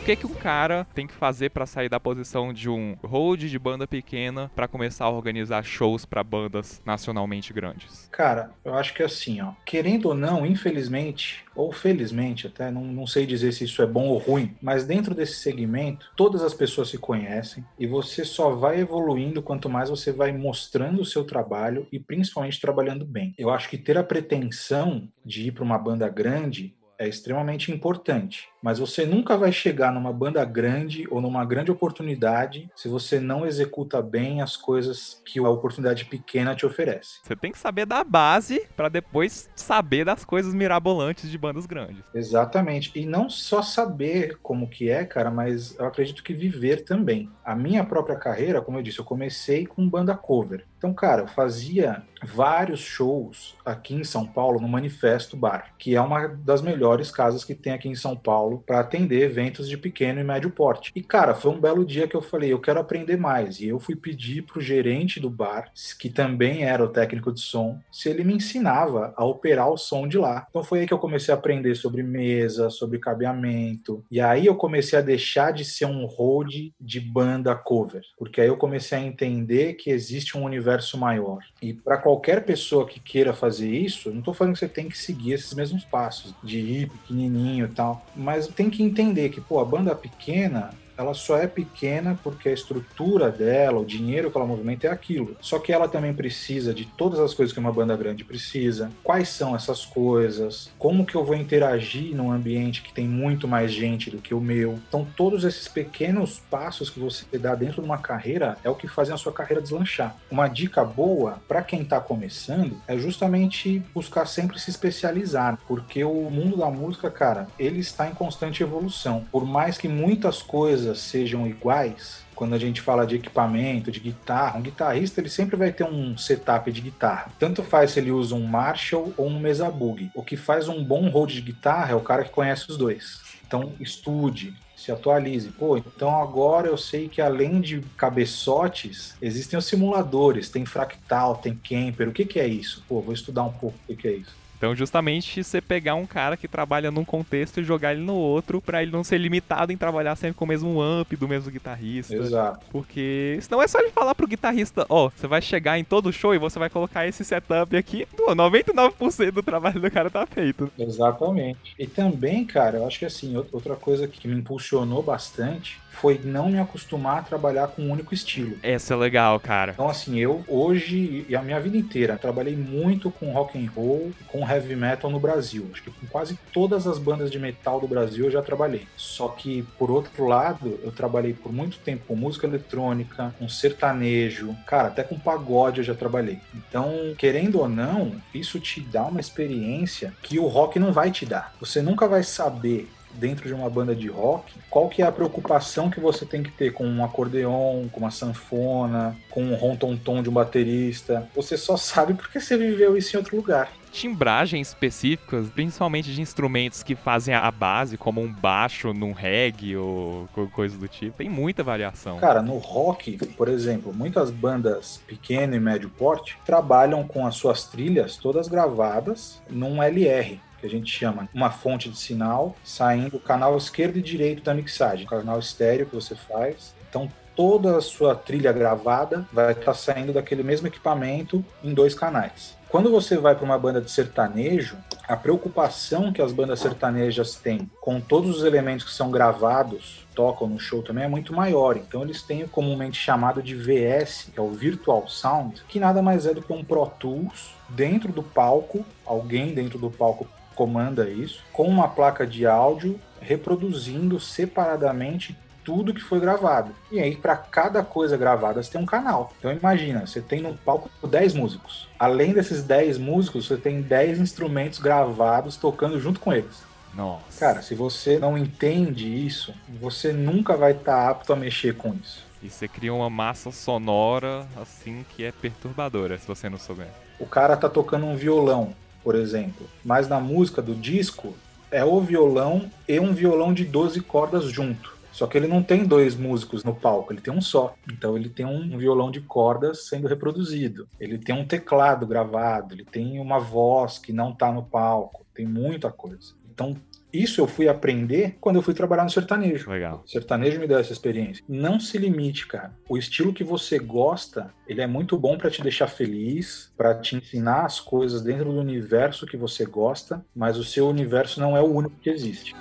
O 0.00 0.02
que 0.02 0.16
que 0.16 0.26
um 0.26 0.34
cara 0.34 0.86
tem 0.94 1.06
que 1.06 1.12
fazer 1.12 1.50
para 1.50 1.66
sair 1.66 1.90
da 1.90 2.00
posição 2.00 2.54
de 2.54 2.70
um 2.70 2.96
hold 3.04 3.42
de 3.42 3.58
banda 3.58 3.86
pequena 3.86 4.50
para 4.56 4.66
começar 4.66 5.04
a 5.04 5.10
organizar 5.10 5.62
shows 5.62 6.06
para 6.06 6.24
bandas 6.24 6.80
nacionalmente 6.86 7.52
grandes? 7.52 8.08
Cara, 8.10 8.50
eu 8.64 8.74
acho 8.74 8.94
que 8.94 9.02
é 9.02 9.04
assim, 9.04 9.42
ó. 9.42 9.52
Querendo 9.66 10.06
ou 10.06 10.14
não, 10.14 10.46
infelizmente, 10.46 11.44
ou 11.54 11.70
felizmente 11.70 12.46
até, 12.46 12.70
não, 12.70 12.82
não 12.82 13.06
sei 13.06 13.26
dizer 13.26 13.52
se 13.52 13.64
isso 13.64 13.82
é 13.82 13.86
bom 13.86 14.08
ou 14.08 14.16
ruim, 14.16 14.56
mas 14.62 14.86
dentro 14.86 15.14
desse 15.14 15.34
segmento, 15.34 16.10
todas 16.16 16.42
as 16.42 16.54
pessoas 16.54 16.88
se 16.88 16.96
conhecem 16.96 17.62
e 17.78 17.86
você 17.86 18.24
só 18.24 18.52
vai 18.52 18.80
evoluindo 18.80 19.42
quanto 19.42 19.68
mais 19.68 19.90
você 19.90 20.10
vai 20.10 20.32
mostrando 20.32 21.02
o 21.02 21.04
seu 21.06 21.24
trabalho 21.24 21.86
e 21.92 22.00
principalmente 22.00 22.58
trabalhando 22.58 23.04
bem. 23.04 23.34
Eu 23.36 23.50
acho 23.50 23.68
que 23.68 23.76
ter 23.76 23.98
a 23.98 24.02
pretensão 24.02 25.10
de 25.22 25.48
ir 25.48 25.52
para 25.52 25.62
uma 25.62 25.78
banda 25.78 26.08
grande 26.08 26.74
é 27.00 27.08
extremamente 27.08 27.72
importante. 27.72 28.46
Mas 28.62 28.78
você 28.78 29.06
nunca 29.06 29.36
vai 29.36 29.52
chegar 29.52 29.92
numa 29.92 30.12
banda 30.12 30.44
grande 30.44 31.06
ou 31.10 31.20
numa 31.20 31.44
grande 31.44 31.70
oportunidade 31.70 32.70
se 32.76 32.88
você 32.88 33.18
não 33.18 33.46
executa 33.46 34.02
bem 34.02 34.42
as 34.42 34.56
coisas 34.56 35.20
que 35.24 35.38
a 35.38 35.48
oportunidade 35.48 36.04
pequena 36.04 36.54
te 36.54 36.66
oferece. 36.66 37.20
Você 37.22 37.34
tem 37.34 37.52
que 37.52 37.58
saber 37.58 37.86
da 37.86 38.04
base 38.04 38.66
para 38.76 38.88
depois 38.88 39.48
saber 39.56 40.04
das 40.04 40.24
coisas 40.24 40.52
mirabolantes 40.52 41.30
de 41.30 41.38
bandas 41.38 41.66
grandes. 41.66 42.04
Exatamente. 42.14 42.92
E 42.94 43.06
não 43.06 43.30
só 43.30 43.62
saber 43.62 44.38
como 44.42 44.68
que 44.68 44.90
é, 44.90 45.04
cara, 45.04 45.30
mas 45.30 45.78
eu 45.78 45.86
acredito 45.86 46.22
que 46.22 46.34
viver 46.34 46.84
também. 46.84 47.30
A 47.44 47.56
minha 47.56 47.84
própria 47.84 48.16
carreira, 48.16 48.60
como 48.60 48.78
eu 48.78 48.82
disse, 48.82 48.98
eu 48.98 49.04
comecei 49.04 49.66
com 49.66 49.88
banda 49.88 50.14
cover. 50.14 50.66
Então, 50.76 50.94
cara, 50.94 51.22
eu 51.22 51.28
fazia 51.28 52.02
vários 52.22 52.80
shows 52.80 53.54
aqui 53.64 53.94
em 53.94 54.04
São 54.04 54.26
Paulo 54.26 54.60
no 54.60 54.68
Manifesto 54.68 55.36
Bar, 55.36 55.74
que 55.78 55.94
é 55.94 56.00
uma 56.00 56.28
das 56.28 56.62
melhores 56.62 57.10
casas 57.10 57.44
que 57.44 57.54
tem 57.54 57.74
aqui 57.74 57.88
em 57.88 57.94
São 57.94 58.16
Paulo 58.16 58.49
Paulo 58.50 58.62
para 58.66 58.80
atender 58.80 59.22
eventos 59.22 59.68
de 59.68 59.76
pequeno 59.76 60.20
e 60.20 60.24
médio 60.24 60.50
porte. 60.50 60.90
E 60.94 61.02
cara, 61.02 61.34
foi 61.34 61.52
um 61.52 61.60
belo 61.60 61.84
dia 61.84 62.08
que 62.08 62.16
eu 62.16 62.22
falei, 62.22 62.52
eu 62.52 62.58
quero 62.58 62.80
aprender 62.80 63.16
mais. 63.16 63.60
E 63.60 63.68
eu 63.68 63.78
fui 63.78 63.94
pedir 63.94 64.42
pro 64.42 64.60
gerente 64.60 65.20
do 65.20 65.30
bar, 65.30 65.70
que 65.98 66.10
também 66.10 66.64
era 66.64 66.84
o 66.84 66.88
técnico 66.88 67.32
de 67.32 67.40
som, 67.40 67.78
se 67.92 68.08
ele 68.08 68.24
me 68.24 68.34
ensinava 68.34 69.14
a 69.16 69.24
operar 69.24 69.70
o 69.70 69.76
som 69.76 70.08
de 70.08 70.18
lá. 70.18 70.46
Então 70.50 70.64
foi 70.64 70.80
aí 70.80 70.86
que 70.86 70.92
eu 70.92 70.98
comecei 70.98 71.32
a 71.32 71.36
aprender 71.36 71.74
sobre 71.74 72.02
mesa, 72.02 72.70
sobre 72.70 72.98
cabeamento. 72.98 74.04
E 74.10 74.20
aí 74.20 74.46
eu 74.46 74.56
comecei 74.56 74.98
a 74.98 75.02
deixar 75.02 75.52
de 75.52 75.64
ser 75.64 75.86
um 75.86 76.04
hold 76.06 76.72
de 76.80 77.00
banda 77.00 77.54
cover, 77.54 78.02
porque 78.18 78.40
aí 78.40 78.48
eu 78.48 78.56
comecei 78.56 78.98
a 78.98 79.02
entender 79.02 79.74
que 79.74 79.90
existe 79.90 80.36
um 80.36 80.44
universo 80.44 80.98
maior. 80.98 81.38
E 81.62 81.72
para 81.72 81.98
qualquer 81.98 82.44
pessoa 82.44 82.86
que 82.86 82.98
queira 82.98 83.32
fazer 83.32 83.70
isso, 83.70 84.10
não 84.10 84.22
tô 84.22 84.32
falando 84.32 84.54
que 84.54 84.58
você 84.58 84.68
tem 84.68 84.88
que 84.88 84.98
seguir 84.98 85.34
esses 85.34 85.54
mesmos 85.54 85.84
passos 85.84 86.34
de 86.42 86.58
ir 86.58 86.90
pequenininho 86.90 87.66
e 87.66 87.68
tal, 87.68 88.04
mas 88.16 88.39
mas 88.40 88.46
tem 88.46 88.70
que 88.70 88.82
entender 88.82 89.28
que, 89.28 89.40
pô, 89.40 89.60
a 89.60 89.64
banda 89.64 89.94
pequena, 89.94 90.70
ela 91.00 91.14
só 91.14 91.38
é 91.38 91.46
pequena 91.46 92.18
porque 92.22 92.50
a 92.50 92.52
estrutura 92.52 93.30
dela, 93.30 93.80
o 93.80 93.84
dinheiro 93.84 94.30
que 94.30 94.36
ela 94.36 94.46
movimenta 94.46 94.86
é 94.86 94.90
aquilo. 94.90 95.34
Só 95.40 95.58
que 95.58 95.72
ela 95.72 95.88
também 95.88 96.12
precisa 96.12 96.74
de 96.74 96.84
todas 96.84 97.18
as 97.18 97.32
coisas 97.32 97.52
que 97.52 97.58
uma 97.58 97.72
banda 97.72 97.96
grande 97.96 98.22
precisa. 98.22 98.90
Quais 99.02 99.30
são 99.30 99.56
essas 99.56 99.86
coisas? 99.86 100.70
Como 100.78 101.06
que 101.06 101.14
eu 101.14 101.24
vou 101.24 101.34
interagir 101.34 102.14
num 102.14 102.30
ambiente 102.30 102.82
que 102.82 102.92
tem 102.92 103.08
muito 103.08 103.48
mais 103.48 103.72
gente 103.72 104.10
do 104.10 104.18
que 104.18 104.34
o 104.34 104.40
meu? 104.40 104.78
Então, 104.88 105.06
todos 105.16 105.44
esses 105.44 105.66
pequenos 105.68 106.40
passos 106.50 106.90
que 106.90 107.00
você 107.00 107.24
dá 107.38 107.54
dentro 107.54 107.80
de 107.80 107.88
uma 107.88 107.98
carreira 107.98 108.58
é 108.62 108.68
o 108.68 108.74
que 108.74 108.86
fazem 108.86 109.14
a 109.14 109.18
sua 109.18 109.32
carreira 109.32 109.62
deslanchar. 109.62 110.16
Uma 110.30 110.48
dica 110.48 110.84
boa 110.84 111.40
para 111.48 111.62
quem 111.62 111.80
está 111.80 111.98
começando 111.98 112.76
é 112.86 112.98
justamente 112.98 113.82
buscar 113.94 114.26
sempre 114.26 114.58
se 114.58 114.68
especializar, 114.68 115.58
porque 115.66 116.04
o 116.04 116.28
mundo 116.30 116.58
da 116.58 116.70
música, 116.70 117.10
cara, 117.10 117.46
ele 117.58 117.80
está 117.80 118.06
em 118.06 118.14
constante 118.14 118.62
evolução. 118.62 119.24
Por 119.32 119.46
mais 119.46 119.78
que 119.78 119.88
muitas 119.88 120.42
coisas 120.42 120.89
sejam 120.94 121.46
iguais, 121.46 122.24
quando 122.34 122.54
a 122.54 122.58
gente 122.58 122.80
fala 122.80 123.06
de 123.06 123.16
equipamento, 123.16 123.90
de 123.90 124.00
guitarra, 124.00 124.58
um 124.58 124.62
guitarrista 124.62 125.20
ele 125.20 125.28
sempre 125.28 125.56
vai 125.56 125.72
ter 125.72 125.84
um 125.84 126.16
setup 126.16 126.72
de 126.72 126.80
guitarra. 126.80 127.32
Tanto 127.38 127.62
faz 127.62 127.90
se 127.90 128.00
ele 128.00 128.10
usa 128.10 128.34
um 128.34 128.46
Marshall 128.46 129.12
ou 129.16 129.28
um 129.28 129.38
Mesa 129.38 129.70
Boogie. 129.70 130.10
O 130.14 130.22
que 130.22 130.36
faz 130.36 130.66
um 130.66 130.82
bom 130.82 131.10
hold 131.10 131.30
de 131.30 131.42
guitarra 131.42 131.92
é 131.92 131.94
o 131.94 132.00
cara 132.00 132.24
que 132.24 132.30
conhece 132.30 132.70
os 132.70 132.78
dois. 132.78 133.20
Então 133.46 133.72
estude, 133.78 134.54
se 134.76 134.90
atualize. 134.90 135.50
Pô, 135.50 135.76
então 135.76 136.18
agora 136.20 136.66
eu 136.66 136.78
sei 136.78 137.08
que 137.08 137.20
além 137.20 137.60
de 137.60 137.82
cabeçotes, 137.96 139.14
existem 139.20 139.58
os 139.58 139.66
simuladores, 139.66 140.48
tem 140.48 140.64
fractal, 140.64 141.36
tem 141.36 141.54
camper. 141.54 142.08
O 142.08 142.12
que, 142.12 142.24
que 142.24 142.40
é 142.40 142.46
isso? 142.46 142.82
Pô, 142.88 143.02
vou 143.02 143.12
estudar 143.12 143.42
um 143.44 143.52
pouco 143.52 143.76
o 143.84 143.86
que, 143.88 144.02
que 144.02 144.08
é 144.08 144.12
isso. 144.12 144.39
Então, 144.60 144.76
justamente 144.76 145.42
você 145.42 145.58
pegar 145.58 145.94
um 145.94 146.04
cara 146.04 146.36
que 146.36 146.46
trabalha 146.46 146.90
num 146.90 147.02
contexto 147.02 147.60
e 147.60 147.64
jogar 147.64 147.94
ele 147.94 148.02
no 148.02 148.14
outro, 148.14 148.60
para 148.60 148.82
ele 148.82 148.92
não 148.92 149.02
ser 149.02 149.16
limitado 149.16 149.72
em 149.72 149.76
trabalhar 149.76 150.14
sempre 150.16 150.36
com 150.36 150.44
o 150.44 150.48
mesmo 150.48 150.82
amp 150.82 151.14
do 151.14 151.26
mesmo 151.26 151.50
guitarrista. 151.50 152.14
Exato. 152.14 152.66
Porque 152.70 153.38
senão 153.40 153.62
é 153.62 153.66
só 153.66 153.78
ele 153.78 153.90
falar 153.90 154.14
pro 154.14 154.26
guitarrista: 154.26 154.84
Ó, 154.90 155.06
oh, 155.06 155.10
você 155.16 155.26
vai 155.26 155.40
chegar 155.40 155.78
em 155.78 155.84
todo 155.84 156.12
show 156.12 156.34
e 156.34 156.38
você 156.38 156.58
vai 156.58 156.68
colocar 156.68 157.06
esse 157.06 157.24
setup 157.24 157.74
aqui. 157.74 158.06
Pô, 158.14 158.36
99% 158.36 159.30
do 159.30 159.42
trabalho 159.42 159.80
do 159.80 159.90
cara 159.90 160.10
tá 160.10 160.26
feito. 160.26 160.70
Exatamente. 160.78 161.74
E 161.78 161.86
também, 161.86 162.44
cara, 162.44 162.76
eu 162.76 162.86
acho 162.86 162.98
que 162.98 163.06
assim, 163.06 163.34
outra 163.50 163.76
coisa 163.76 164.06
que 164.06 164.28
me 164.28 164.36
impulsionou 164.36 165.02
bastante 165.02 165.80
foi 165.90 166.20
não 166.22 166.48
me 166.48 166.58
acostumar 166.58 167.18
a 167.18 167.22
trabalhar 167.22 167.68
com 167.68 167.82
um 167.82 167.90
único 167.90 168.14
estilo. 168.14 168.56
Essa 168.62 168.94
é 168.94 168.96
legal, 168.96 169.38
cara. 169.38 169.72
Então, 169.72 169.88
assim, 169.88 170.18
eu 170.18 170.44
hoje 170.48 171.26
e 171.28 171.36
a 171.36 171.42
minha 171.42 171.60
vida 171.60 171.76
inteira 171.76 172.16
trabalhei 172.16 172.56
muito 172.56 173.10
com 173.10 173.32
rock 173.32 173.58
and 173.58 173.70
roll, 173.70 174.12
com 174.28 174.48
heavy 174.48 174.76
metal 174.76 175.10
no 175.10 175.20
Brasil. 175.20 175.68
Acho 175.72 175.82
que 175.82 175.90
com 175.90 176.06
quase 176.06 176.38
todas 176.52 176.86
as 176.86 176.98
bandas 176.98 177.30
de 177.30 177.38
metal 177.38 177.80
do 177.80 177.88
Brasil 177.88 178.26
eu 178.26 178.30
já 178.30 178.42
trabalhei. 178.42 178.86
Só 178.96 179.28
que, 179.28 179.62
por 179.78 179.90
outro 179.90 180.26
lado, 180.26 180.78
eu 180.82 180.92
trabalhei 180.92 181.34
por 181.34 181.52
muito 181.52 181.78
tempo 181.78 182.04
com 182.06 182.16
música 182.16 182.46
eletrônica, 182.46 183.34
com 183.38 183.48
sertanejo, 183.48 184.56
cara, 184.66 184.88
até 184.88 185.02
com 185.02 185.18
pagode 185.18 185.78
eu 185.78 185.84
já 185.84 185.94
trabalhei. 185.94 186.38
Então, 186.54 187.14
querendo 187.18 187.60
ou 187.60 187.68
não, 187.68 188.12
isso 188.34 188.58
te 188.60 188.80
dá 188.80 189.04
uma 189.04 189.20
experiência 189.20 190.12
que 190.22 190.38
o 190.38 190.46
rock 190.46 190.78
não 190.78 190.92
vai 190.92 191.10
te 191.10 191.26
dar. 191.26 191.54
Você 191.60 191.82
nunca 191.82 192.06
vai 192.08 192.22
saber 192.22 192.88
dentro 193.14 193.46
de 193.46 193.54
uma 193.54 193.68
banda 193.68 193.94
de 193.94 194.08
rock, 194.08 194.52
qual 194.68 194.88
que 194.88 195.02
é 195.02 195.06
a 195.06 195.12
preocupação 195.12 195.90
que 195.90 196.00
você 196.00 196.24
tem 196.24 196.42
que 196.42 196.50
ter 196.50 196.72
com 196.72 196.86
um 196.86 197.04
acordeon, 197.04 197.88
com 197.88 198.00
uma 198.00 198.10
sanfona, 198.10 199.16
com 199.30 199.42
um 199.42 199.54
ronton-tom 199.54 200.22
de 200.22 200.28
um 200.28 200.32
baterista. 200.32 201.28
Você 201.34 201.56
só 201.56 201.76
sabe 201.76 202.14
porque 202.14 202.40
você 202.40 202.56
viveu 202.56 202.96
isso 202.96 203.16
em 203.16 203.18
outro 203.18 203.36
lugar 203.36 203.70
timbragens 203.90 204.68
específicas, 204.68 205.50
principalmente 205.50 206.12
de 206.12 206.20
instrumentos 206.20 206.82
que 206.82 206.94
fazem 206.94 207.34
a 207.34 207.50
base, 207.50 207.96
como 207.96 208.20
um 208.20 208.32
baixo 208.32 208.92
num 208.92 209.12
reggae 209.12 209.76
ou 209.76 210.28
coisa 210.52 210.78
do 210.78 210.88
tipo. 210.88 211.18
Tem 211.18 211.28
muita 211.28 211.62
variação. 211.62 212.18
Cara, 212.18 212.40
no 212.40 212.56
rock, 212.58 213.16
por 213.36 213.48
exemplo, 213.48 213.92
muitas 213.92 214.30
bandas 214.30 215.02
pequeno 215.06 215.54
e 215.54 215.60
médio 215.60 215.90
porte 215.90 216.38
trabalham 216.44 217.06
com 217.06 217.26
as 217.26 217.34
suas 217.34 217.64
trilhas 217.64 218.16
todas 218.16 218.48
gravadas 218.48 219.42
num 219.50 219.82
LR, 219.82 220.40
que 220.60 220.66
a 220.66 220.70
gente 220.70 220.90
chama 220.90 221.28
uma 221.34 221.50
fonte 221.50 221.88
de 221.88 221.98
sinal 221.98 222.54
saindo 222.62 223.10
do 223.10 223.18
canal 223.18 223.56
esquerdo 223.56 223.98
e 223.98 224.02
direito 224.02 224.42
da 224.42 224.54
mixagem, 224.54 225.06
canal 225.06 225.38
estéreo 225.38 225.86
que 225.86 225.94
você 225.94 226.14
faz. 226.14 226.74
Então 226.88 227.08
toda 227.34 227.78
a 227.78 227.80
sua 227.80 228.14
trilha 228.14 228.52
gravada 228.52 229.26
vai 229.32 229.52
estar 229.52 229.74
saindo 229.74 230.12
daquele 230.12 230.42
mesmo 230.42 230.66
equipamento 230.66 231.44
em 231.64 231.72
dois 231.72 231.94
canais. 231.94 232.58
Quando 232.68 232.90
você 232.90 233.16
vai 233.16 233.34
para 233.34 233.44
uma 233.44 233.58
banda 233.58 233.80
de 233.80 233.90
sertanejo, 233.90 234.76
a 235.08 235.16
preocupação 235.16 236.12
que 236.12 236.22
as 236.22 236.32
bandas 236.32 236.60
sertanejas 236.60 237.34
têm 237.34 237.68
com 237.80 238.00
todos 238.00 238.36
os 238.36 238.44
elementos 238.44 238.84
que 238.84 238.92
são 238.92 239.10
gravados, 239.10 240.06
tocam 240.14 240.46
no 240.46 240.60
show 240.60 240.80
também, 240.80 241.04
é 241.04 241.08
muito 241.08 241.34
maior. 241.34 241.76
Então 241.76 242.02
eles 242.02 242.22
têm 242.22 242.44
o 242.44 242.48
comumente 242.48 242.96
chamado 242.96 243.42
de 243.42 243.56
VS, 243.56 244.30
que 244.32 244.38
é 244.38 244.42
o 244.42 244.52
Virtual 244.52 245.08
Sound, 245.08 245.62
que 245.66 245.80
nada 245.80 246.00
mais 246.00 246.26
é 246.26 246.34
do 246.34 246.42
que 246.42 246.52
um 246.52 246.62
Pro 246.62 246.86
Tools 246.86 247.54
dentro 247.68 248.12
do 248.12 248.22
palco, 248.22 248.84
alguém 249.04 249.52
dentro 249.52 249.76
do 249.76 249.90
palco 249.90 250.28
comanda 250.54 251.08
isso, 251.08 251.42
com 251.52 251.64
uma 251.64 251.88
placa 251.88 252.26
de 252.26 252.46
áudio 252.46 253.00
reproduzindo 253.20 254.18
separadamente 254.18 255.36
tudo 255.64 255.94
que 255.94 256.00
foi 256.00 256.18
gravado. 256.18 256.74
E 256.90 256.98
aí, 256.98 257.14
para 257.14 257.36
cada 257.36 257.82
coisa 257.82 258.16
gravada, 258.16 258.62
você 258.62 258.72
tem 258.72 258.80
um 258.80 258.86
canal. 258.86 259.32
Então, 259.38 259.52
imagina, 259.52 260.06
você 260.06 260.20
tem 260.20 260.40
no 260.40 260.54
palco 260.54 260.90
10 261.06 261.34
músicos. 261.34 261.88
Além 261.98 262.32
desses 262.32 262.62
10 262.62 262.98
músicos, 262.98 263.46
você 263.46 263.56
tem 263.56 263.82
10 263.82 264.18
instrumentos 264.20 264.78
gravados 264.78 265.56
tocando 265.56 266.00
junto 266.00 266.18
com 266.18 266.32
eles. 266.32 266.62
Nossa. 266.94 267.38
Cara, 267.38 267.62
se 267.62 267.74
você 267.74 268.18
não 268.18 268.36
entende 268.36 269.06
isso, 269.06 269.54
você 269.80 270.12
nunca 270.12 270.56
vai 270.56 270.72
estar 270.72 271.04
tá 271.04 271.10
apto 271.10 271.32
a 271.32 271.36
mexer 271.36 271.76
com 271.76 271.94
isso. 271.94 272.24
E 272.42 272.48
você 272.48 272.66
cria 272.66 272.92
uma 272.92 273.10
massa 273.10 273.52
sonora 273.52 274.46
assim 274.60 275.04
que 275.10 275.24
é 275.24 275.30
perturbadora, 275.30 276.18
se 276.18 276.26
você 276.26 276.48
não 276.48 276.58
souber. 276.58 276.88
O 277.18 277.26
cara 277.26 277.56
tá 277.56 277.68
tocando 277.68 278.06
um 278.06 278.16
violão 278.16 278.74
por 279.02 279.14
exemplo. 279.14 279.68
Mas 279.84 280.08
na 280.08 280.20
música 280.20 280.60
do 280.60 280.74
disco 280.74 281.34
é 281.70 281.84
o 281.84 282.00
violão 282.00 282.70
e 282.88 282.98
um 282.98 283.12
violão 283.12 283.52
de 283.52 283.64
12 283.64 284.00
cordas 284.00 284.44
junto. 284.44 284.98
Só 285.12 285.26
que 285.26 285.36
ele 285.36 285.48
não 285.48 285.62
tem 285.62 285.84
dois 285.84 286.14
músicos 286.14 286.64
no 286.64 286.74
palco, 286.74 287.12
ele 287.12 287.20
tem 287.20 287.34
um 287.34 287.40
só. 287.40 287.74
Então 287.92 288.16
ele 288.16 288.28
tem 288.28 288.46
um 288.46 288.78
violão 288.78 289.10
de 289.10 289.20
cordas 289.20 289.86
sendo 289.88 290.08
reproduzido. 290.08 290.88
Ele 290.98 291.18
tem 291.18 291.34
um 291.34 291.44
teclado 291.44 292.06
gravado, 292.06 292.74
ele 292.74 292.84
tem 292.84 293.20
uma 293.20 293.38
voz 293.38 293.98
que 293.98 294.12
não 294.12 294.30
está 294.30 294.52
no 294.52 294.62
palco, 294.62 295.26
tem 295.34 295.46
muita 295.46 295.90
coisa. 295.90 296.34
Então 296.52 296.76
isso 297.12 297.40
eu 297.40 297.46
fui 297.46 297.68
aprender 297.68 298.36
quando 298.40 298.56
eu 298.56 298.62
fui 298.62 298.74
trabalhar 298.74 299.04
no 299.04 299.10
sertanejo. 299.10 299.70
Legal. 299.70 300.02
O 300.04 300.08
sertanejo 300.08 300.60
me 300.60 300.66
deu 300.66 300.78
essa 300.78 300.92
experiência. 300.92 301.44
Não 301.48 301.78
se 301.80 301.98
limite, 301.98 302.46
cara. 302.46 302.72
O 302.88 302.96
estilo 302.96 303.32
que 303.32 303.44
você 303.44 303.78
gosta, 303.78 304.52
ele 304.66 304.80
é 304.80 304.86
muito 304.86 305.18
bom 305.18 305.36
para 305.36 305.50
te 305.50 305.62
deixar 305.62 305.88
feliz, 305.88 306.72
para 306.76 306.94
te 306.94 307.16
ensinar 307.16 307.64
as 307.64 307.80
coisas 307.80 308.22
dentro 308.22 308.52
do 308.52 308.60
universo 308.60 309.26
que 309.26 309.36
você 309.36 309.64
gosta, 309.64 310.24
mas 310.34 310.56
o 310.56 310.64
seu 310.64 310.88
universo 310.88 311.40
não 311.40 311.56
é 311.56 311.60
o 311.60 311.72
único 311.72 311.96
que 311.96 312.10
existe. 312.10 312.54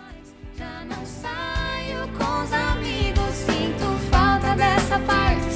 Já 0.56 0.86
não 0.86 1.06
saio 1.06 2.08
com 2.18 2.44
os 2.44 2.54
amigos, 2.54 3.34
sinto 3.34 3.86
falta 4.12 4.56
dessa 4.56 5.00
parte 5.00 5.49